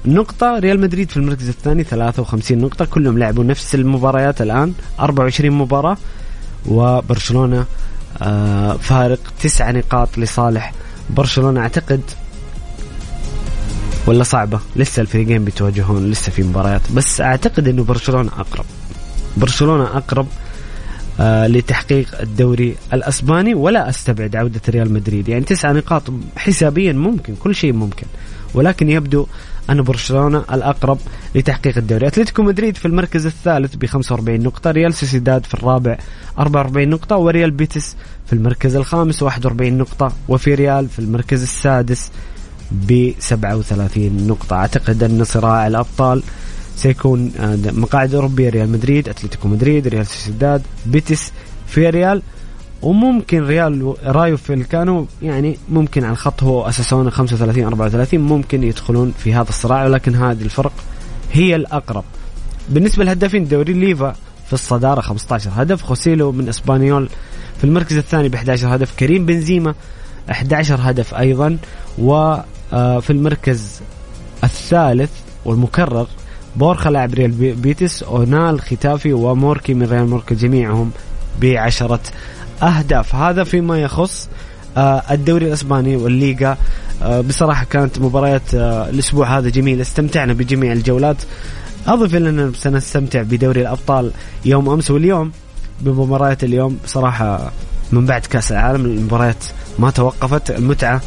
نقطة 0.07 0.59
ريال 0.59 0.81
مدريد 0.81 1.11
في 1.11 1.17
المركز 1.17 1.49
الثاني 1.49 1.85
53 1.85 2.59
نقطة. 2.59 2.85
كلهم 2.85 3.19
لعبوا 3.19 3.45
نفس 3.45 3.75
المباريات 3.75 4.43
الآن 4.43 4.73
24 5.01 5.51
مباراة 5.51 5.97
وبرشلونة 6.67 7.65
آه، 8.23 8.73
فارق 8.73 9.19
تسع 9.43 9.71
نقاط 9.71 10.19
لصالح 10.19 10.73
برشلونة. 11.11 11.61
أعتقد 11.61 12.01
ولا 14.07 14.23
صعبة 14.23 14.61
لسه 14.77 15.01
الفريقين 15.01 15.45
بيتواجهون 15.45 16.11
لسه 16.11 16.33
في 16.33 16.43
مباريات. 16.43 16.93
بس 16.95 17.21
أعتقد 17.21 17.69
أنه 17.69 17.85
برشلونة 17.85 18.31
أقرب. 18.39 18.65
برشلونة 19.37 19.85
أقرب 19.85 20.27
لتحقيق 21.23 22.21
الدوري 22.21 22.77
الأسباني 22.93 23.55
ولا 23.55 23.89
أستبعد 23.89 24.37
عودة 24.37 24.61
ريال 24.69 24.93
مدريد. 24.93 25.29
يعني 25.29 25.45
تسعة 25.45 25.73
نقاط 25.73 26.03
حسابيا 26.37 26.93
ممكن 26.93 27.35
كل 27.35 27.55
شيء 27.55 27.73
ممكن. 27.73 28.07
ولكن 28.55 28.91
يبدو 28.91 29.27
أن 29.71 29.83
برشلونة 29.83 30.45
الأقرب 30.53 30.99
لتحقيق 31.35 31.79
الدوري. 31.79 32.07
أتلتيكو 32.07 32.43
مدريد 32.43 32.77
في 32.77 32.87
المركز 32.87 33.27
الثالث 33.27 33.77
ب 33.77 33.87
45 33.87 34.41
نقطة 34.41 34.71
ريال 34.71 34.95
سوسيداد 34.95 35.47
في 35.47 35.55
الرابع 35.55 35.99
44 36.39 36.89
نقطة 36.89 37.17
وريال 37.17 37.51
بيتيس 37.51 37.97
في 38.27 38.33
المركز 38.33 38.77
الخامس 38.77 39.23
41 39.23 39.79
نقطة 39.79 40.13
وفياريال 40.29 40.89
في 40.89 40.99
المركز 40.99 41.43
السادس 41.43 42.11
ب 42.71 43.13
37 43.19 44.27
نقطة. 44.27 44.57
أعتقد 44.57 45.03
أن 45.03 45.25
صراع 45.25 45.67
الأبطال 45.67 46.23
سيكون 46.77 47.33
آه، 47.39 47.59
مقاعد 47.65 48.15
أوروبية 48.15 48.51
ريال 48.51 48.73
مدريد 48.73 49.09
أتلتيكو 49.09 49.49
مدريد 49.49 49.89
ريال 49.89 50.07
سوسيداد 50.07 50.63
بيتيس 50.87 51.33
فياريال. 51.67 52.23
وممكن 52.83 53.47
ريال 53.47 53.95
رايو 54.05 54.37
فاييكانو 54.37 55.07
يعني 55.23 55.59
ممكن 55.69 56.05
على 56.05 56.13
الخط 56.13 56.43
هو 56.43 56.69
أوساسونا 56.69 57.11
35 57.11 57.65
34 57.65 58.21
ممكن 58.21 58.63
يدخلون 58.63 59.13
في 59.19 59.35
هذا 59.35 59.49
الصراع 59.49 59.85
ولكن 59.85 60.15
هذه 60.15 60.43
الفرق 60.43 60.73
هي 61.33 61.57
الأقرب. 61.57 62.05
بالنسبة 62.69 63.05
للهدافين 63.05 63.43
الدوري 63.43 63.73
ليفا 63.73 64.15
في 64.47 64.53
الصدارة 64.53 65.01
15 65.01 65.51
هدف. 65.55 65.83
خوسيلو 65.83 66.33
من 66.33 66.49
إسبانيول 66.49 67.09
في 67.59 67.65
المركز 67.65 67.97
الثاني 67.97 68.29
ب 68.29 68.35
11 68.35 68.75
هدف. 68.75 68.97
كريم 68.99 69.27
بنزيما 69.27 69.75
11 70.31 70.79
هدف 70.81 71.15
أيضا. 71.15 71.59
وفي 71.99 72.43
آه، 72.73 73.03
المركز 73.11 73.81
الثالث 74.45 75.11
والمكرر 75.45 76.07
بورخا 76.57 76.91
لاعب 76.91 77.15
ريال 77.15 77.55
بيتيس 77.55 78.03
أونال 78.03 78.61
خيتافي 78.61 79.13
وموريكي 79.13 79.75
من 79.75 79.87
ريال 79.87 80.07
مايوركا 80.07 80.35
جميعهم 80.35 80.91
بعشرة 81.41 82.01
أهداف. 82.63 83.15
هذا 83.15 83.45
فيما 83.45 83.79
يخص 83.79 84.29
آه، 84.77 85.03
الدوري 85.11 85.47
الأسباني 85.47 85.97
والليغا. 85.97 86.57
آه، 87.03 87.21
بصراحة 87.21 87.65
كانت 87.65 87.99
مباريات 87.99 88.55
آه، 88.55 88.89
الأسبوع 88.89 89.39
هذا 89.39 89.49
جميله 89.49 89.83
استمتعنا 89.83 90.33
بجميع 90.33 90.73
الجولات. 90.73 91.17
أضف 91.87 92.15
إلى 92.15 92.29
أننا 92.29 92.53
سنستمتع 92.55 93.23
بدوري 93.23 93.61
الأبطال 93.61 94.11
يوم 94.45 94.69
أمس. 94.69 94.91
واليوم 94.91 95.33
بمباريات 95.81 96.45
اليوم 96.45 96.79
بصراحة 96.85 97.53
من 97.93 98.07
بعد 98.07 98.21
كأس 98.21 98.53
العالم 98.53 98.85
المباريات 98.85 99.45
ما 99.79 99.91
توقفت. 99.91 100.51
المتعة 100.51 101.01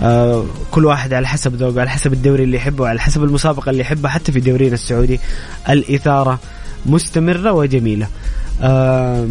آه 0.00 0.44
كل 0.70 0.84
واحد 0.84 1.12
على 1.12 1.28
حسب 1.28 1.54
ذوقه 1.54 1.80
على 1.80 1.90
حسب 1.90 2.12
الدوري 2.12 2.44
اللي 2.44 2.56
يحبه 2.56 2.88
على 2.88 3.00
حسب 3.00 3.24
المسابقة 3.24 3.70
اللي 3.70 3.80
يحبها 3.80 4.10
حتى 4.10 4.32
في 4.32 4.40
دورينا 4.40 4.74
السعودي 4.74 5.20
الإثارة 5.68 6.38
مستمرة 6.86 7.52
وجميلة. 7.52 8.08
آه 8.62 9.26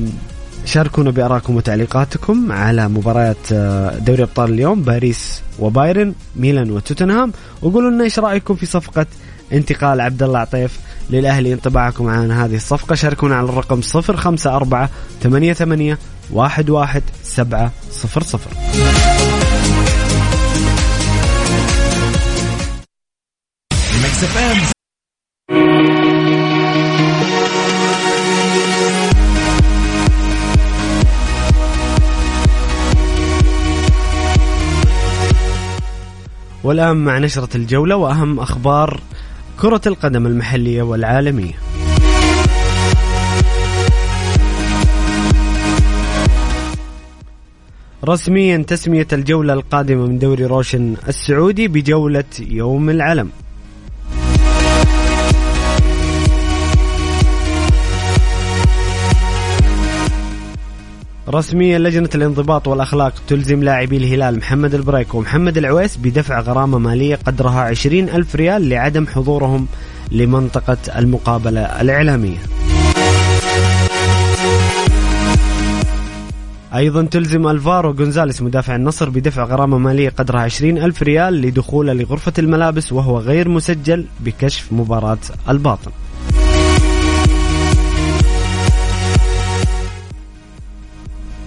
شاركونا 0.65 1.11
بارائكم 1.11 1.55
وتعليقاتكم 1.55 2.51
على 2.51 2.87
مباريات 2.87 3.51
آه، 3.53 3.97
دوري 3.97 4.23
أبطال 4.23 4.53
اليوم 4.53 4.81
باريس 4.81 5.41
وبايرن 5.59 6.13
ميلان 6.35 6.71
وتوتنهام 6.71 7.33
وقولوا 7.61 7.91
لنا 7.91 8.03
إيش 8.03 8.19
رأيكم 8.19 8.55
في 8.55 8.65
صفقة 8.65 9.05
انتقال 9.53 10.01
عبد 10.01 10.23
الله 10.23 10.39
عطيف 10.39 10.79
للأهلي 11.09 11.53
انطباعكم 11.53 12.07
عن 12.07 12.31
هذه 12.31 12.55
الصفقة. 12.55 12.95
شاركونا 12.95 13.35
على 13.35 13.49
الرقم 13.49 13.81
054 13.95 14.87
88 15.23 15.97
11700 16.35 17.71
اف 18.03 19.20
ام 24.41 24.57
والآن 36.63 36.97
مع 36.97 37.17
نشرة 37.17 37.57
الجولة 37.57 37.95
وأهم 37.95 38.39
أخبار 38.39 38.99
كرة 39.59 39.81
القدم 39.87 40.27
المحلية 40.27 40.81
والعالمية. 40.81 41.53
رسميا 48.05 48.57
تسمية 48.57 49.07
الجولة 49.13 49.53
القادمة 49.53 50.05
من 50.05 50.19
دوري 50.19 50.45
روشن 50.45 50.95
السعودي 51.07 51.67
بجولة 51.67 52.23
يوم 52.39 52.89
العلم. 52.89 53.29
رسميا 61.31 61.79
لجنة 61.79 62.09
الانضباط 62.15 62.67
والأخلاق 62.67 63.13
تلزم 63.27 63.63
لاعبي 63.63 63.97
الهلال 63.97 64.37
محمد 64.37 64.73
البريك 64.73 65.15
ومحمد 65.15 65.57
العويس 65.57 65.97
بدفع 65.97 66.39
غرامة 66.39 66.77
مالية 66.77 67.15
قدرها 67.15 67.61
عشرين 67.61 68.09
ألف 68.09 68.35
ريال 68.35 68.69
لعدم 68.69 69.07
حضورهم 69.07 69.67
لمنطقة 70.11 70.77
المقابلة 70.97 71.81
الإعلامية. 71.81 72.37
أيضا 76.75 77.03
تلزم 77.03 77.47
ألفارو 77.47 77.93
جونزاليس 77.93 78.41
مدافع 78.41 78.75
النصر 78.75 79.09
بدفع 79.09 79.43
غرامة 79.43 79.77
مالية 79.77 80.09
قدرها 80.09 80.41
عشرين 80.41 80.77
ألف 80.77 81.03
ريال 81.03 81.41
لدخوله 81.41 81.93
لغرفة 81.93 82.33
الملابس 82.39 82.93
وهو 82.93 83.19
غير 83.19 83.49
مسجل 83.49 84.05
بكشف 84.19 84.73
مباراة 84.73 85.17
الباطن. 85.49 85.91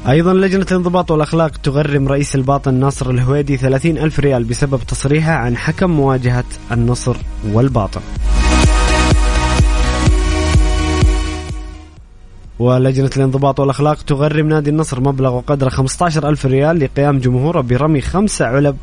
أيضا 0.08 0.34
لجنة 0.34 0.66
الانضباط 0.70 1.10
والأخلاق 1.10 1.56
تغرم 1.56 2.08
رئيس 2.08 2.34
الباطن 2.34 2.74
ناصر 2.74 3.10
الهويدي 3.10 3.56
30 3.56 3.98
ألف 3.98 4.20
ريال 4.20 4.44
بسبب 4.44 4.80
تصريحه 4.88 5.32
عن 5.32 5.56
حكم 5.56 5.90
مواجهة 5.90 6.44
النصر 6.72 7.16
والباطن. 7.52 8.00
ولجنة 12.58 13.10
الانضباط 13.16 13.60
والأخلاق 13.60 14.02
تغرم 14.02 14.48
نادي 14.48 14.70
النصر 14.70 15.00
مبلغ 15.00 15.34
وقدره 15.34 15.68
15 15.68 16.28
ألف 16.28 16.46
ريال 16.46 16.78
لقيام 16.78 17.18
جمهوره 17.18 17.60
برمي 17.60 18.00
خمس 18.00 18.42
علب 18.42 18.76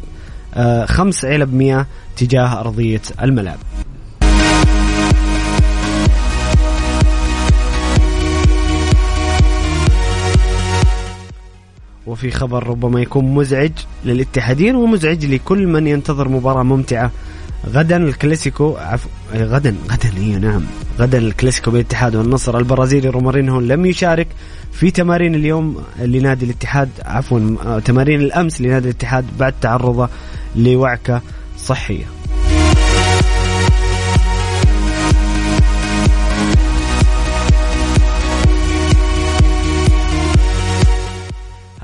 آه 0.54 0.86
خمس 0.86 1.26
علب 1.26 1.54
مياه 1.54 1.86
تجاه 2.18 2.60
أرضية 2.60 3.02
الملعب. 3.22 3.58
وفي 12.08 12.32
خبر 12.32 12.68
ربما 12.68 13.02
يكون 13.02 13.26
مزعج 13.26 13.72
للاتحادين 14.06 14.76
ومزعج 14.76 15.26
لكل 15.26 15.68
من 15.68 15.88
ينتظر 15.88 16.30
مباراة 16.30 16.64
ممتعة. 16.64 17.12
غدا 17.68 17.98
الكلاسيكو 17.98 18.76
عف... 18.78 19.08
غدا 19.34 19.76
غدا 19.92 20.18
اي 20.18 20.36
نعم. 20.36 20.62
غدا 21.00 21.18
الكلاسيكو 21.18 21.72
بين 21.72 21.82
الاتحاد 21.82 22.16
والنصر. 22.16 22.58
البرازيلي 22.58 23.10
رومارينهو 23.10 23.60
لم 23.60 23.86
يشارك 23.86 24.28
في 24.72 24.92
تمارين 24.92 25.36
اليوم 25.36 25.84
لنادي 26.00 26.46
الاتحاد 26.46 26.90
عفوا 27.06 27.80
تمارين 27.80 28.22
الأمس 28.22 28.62
لنادي 28.62 28.90
الاتحاد 28.90 29.26
بعد 29.40 29.54
تعرضه 29.62 30.10
لوعكة 30.56 31.22
صحية. 31.58 32.06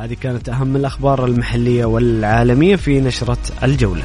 هذه 0.08 0.18
كانت 0.22 0.50
أهم 0.50 0.76
الأخبار 0.76 1.26
المحلية 1.26 1.86
والعالمية 1.86 2.76
في 2.76 3.02
نشرة 3.02 3.38
الجولة. 3.64 4.04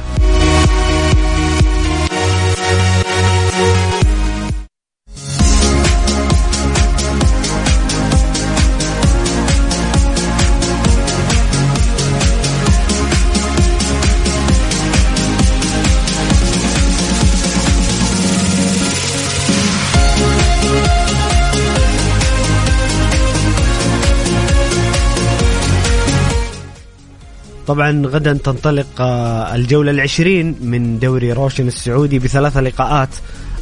طبعا 27.72 28.06
غدا 28.06 28.32
تنطلق 28.32 29.00
آه، 29.00 29.54
الجولة 29.54 29.90
العشرين 29.90 30.56
من 30.62 30.98
دوري 30.98 31.32
روشن 31.32 31.68
السعودي 31.68 32.18
بثلاث 32.18 32.56
لقاءات 32.56 33.08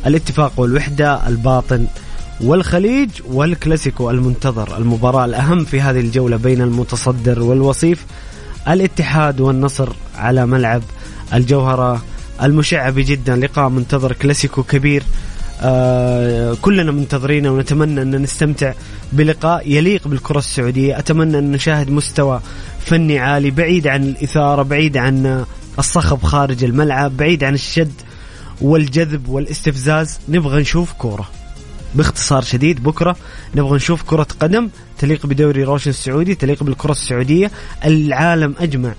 الاتفاق 0.07 0.53
والوحدة 0.57 1.29
الباطن 1.29 1.87
والخليج 2.41 3.11
والكلاسيكو 3.29 4.11
المنتظر. 4.11 4.77
المباراة 4.77 5.25
الأهم 5.25 5.65
في 5.65 5.81
هذه 5.81 6.01
الجولة 6.01 6.37
بين 6.37 6.63
المتصدر 6.63 7.43
والوصيف 7.43 8.07
الاتحاد 8.69 9.41
والنصر 9.41 9.89
على 10.17 10.47
ملعب 10.47 10.83
الجوهرة. 11.35 12.03
المشعة 12.43 12.95
جدا 12.97 13.37
لقاء 13.37 13.69
منتظر 13.69 14.13
كلاسيكو 14.13 14.63
كبير 14.63 15.03
آه 15.63 16.57
كلنا 16.63 16.93
منتظرينه 16.93 17.51
ونتمنى 17.51 18.03
أن 18.03 18.23
نستمتع 18.23 18.73
بلقاء 19.13 19.71
يليق 19.71 20.09
بالكرة 20.09 20.39
السعودية، 20.39 20.99
أتمنى 20.99 21.39
أن 21.39 21.53
نشاهد 21.53 21.91
مستوى 21.91 22.41
فني 22.81 23.19
عالي 23.19 23.51
بعيد 23.51 23.87
عن 23.87 24.03
الإثارة، 24.03 24.63
بعيد 24.63 24.97
عن 24.97 25.45
الصخب 25.79 26.23
خارج 26.23 26.65
الملعب، 26.65 27.17
بعيد 27.17 27.45
عن 27.45 27.55
الشد 27.55 27.93
والجذب 28.61 29.29
والاستفزاز، 29.29 30.19
نبغى 30.29 30.61
نشوف 30.61 30.93
كورة. 30.93 31.29
باختصار 31.95 32.43
شديد 32.43 32.83
بكرة 32.83 33.17
نبغى 33.55 33.77
نشوف 33.77 34.03
كرة 34.03 34.27
قدم 34.41 34.69
تليق 34.99 35.27
بدوري 35.27 35.65
روشن 35.65 35.91
السعودي، 35.91 36.35
تليق 36.35 36.63
بالكرة 36.63 36.93
السعودية، 36.93 37.51
العالم 37.85 38.55
أجمع 38.61 38.89
آه 38.89 38.95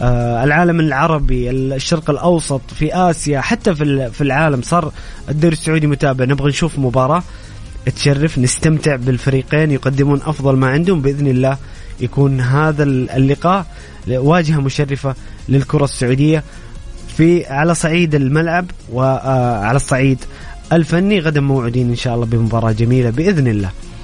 العالم 0.00 0.80
العربي 0.80 1.50
الشرق 1.50 2.10
الأوسط 2.10 2.60
في 2.78 2.94
آسيا 2.94 3.40
حتى 3.40 3.74
في 3.74 4.10
في 4.10 4.20
العالم 4.20 4.62
صار 4.62 4.92
الدوري 5.28 5.52
السعودي 5.52 5.86
متابع. 5.86 6.24
نبغى 6.24 6.48
نشوف 6.48 6.78
مباراة 6.78 7.22
تشرف 7.96 8.38
نستمتع 8.38 8.96
بالفريقين 8.96 9.70
يقدمون 9.70 10.20
أفضل 10.26 10.56
ما 10.56 10.66
عندهم. 10.66 11.00
بإذن 11.02 11.26
الله 11.26 11.56
يكون 12.00 12.40
هذا 12.40 12.82
اللقاء 12.82 13.66
واجهه 14.08 14.60
مشرفة 14.60 15.14
للكرة 15.48 15.84
السعودية 15.84 16.44
في 17.16 17.46
على 17.46 17.74
صعيد 17.74 18.14
الملعب 18.14 18.66
وعلى 18.92 19.76
الصعيد 19.76 20.18
الفني. 20.72 21.20
غدا 21.20 21.40
موعودين 21.40 21.88
إن 21.88 21.96
شاء 21.96 22.14
الله 22.14 22.26
بمباراة 22.26 22.72
جميلة 22.72 23.10
بإذن 23.10 23.48
الله. 23.48 23.68
آه، 23.68 23.95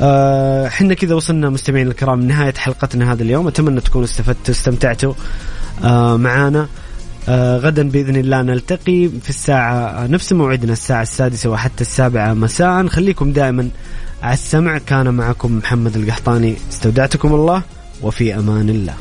إحنا 0.00 0.94
كذا 0.94 1.14
وصلنا 1.14 1.50
مستمعين 1.50 1.88
الكرام 1.88 2.20
نهايه 2.20 2.54
حلقتنا 2.54 3.12
هذا 3.12 3.22
اليوم. 3.22 3.48
أتمنى 3.48 3.80
تكونوا 3.80 4.06
استفدتوا 4.06 4.54
استمتعتوا 4.54 5.14
آه، 5.84 6.16
معانا. 6.16 6.66
آه، 7.28 7.58
غدا 7.58 7.88
بإذن 7.88 8.16
الله 8.16 8.42
نلتقي 8.42 9.08
في 9.22 9.30
الساعة 9.30 10.06
نفس 10.06 10.32
موعدنا 10.32 10.72
الساعة 10.72 11.02
السادسة 11.02 11.50
وحتى 11.50 11.80
السابعة 11.80 12.34
مساء. 12.34 12.86
خليكم 12.86 13.32
دائما 13.32 13.68
على 14.22 14.34
السمع. 14.34 14.78
كان 14.78 15.14
معكم 15.14 15.56
محمد 15.56 15.96
القحطاني. 15.96 16.54
استودعتكم 16.72 17.34
الله 17.34 17.62
وفي 18.02 18.34
أمان 18.34 18.68
الله. 18.68 18.94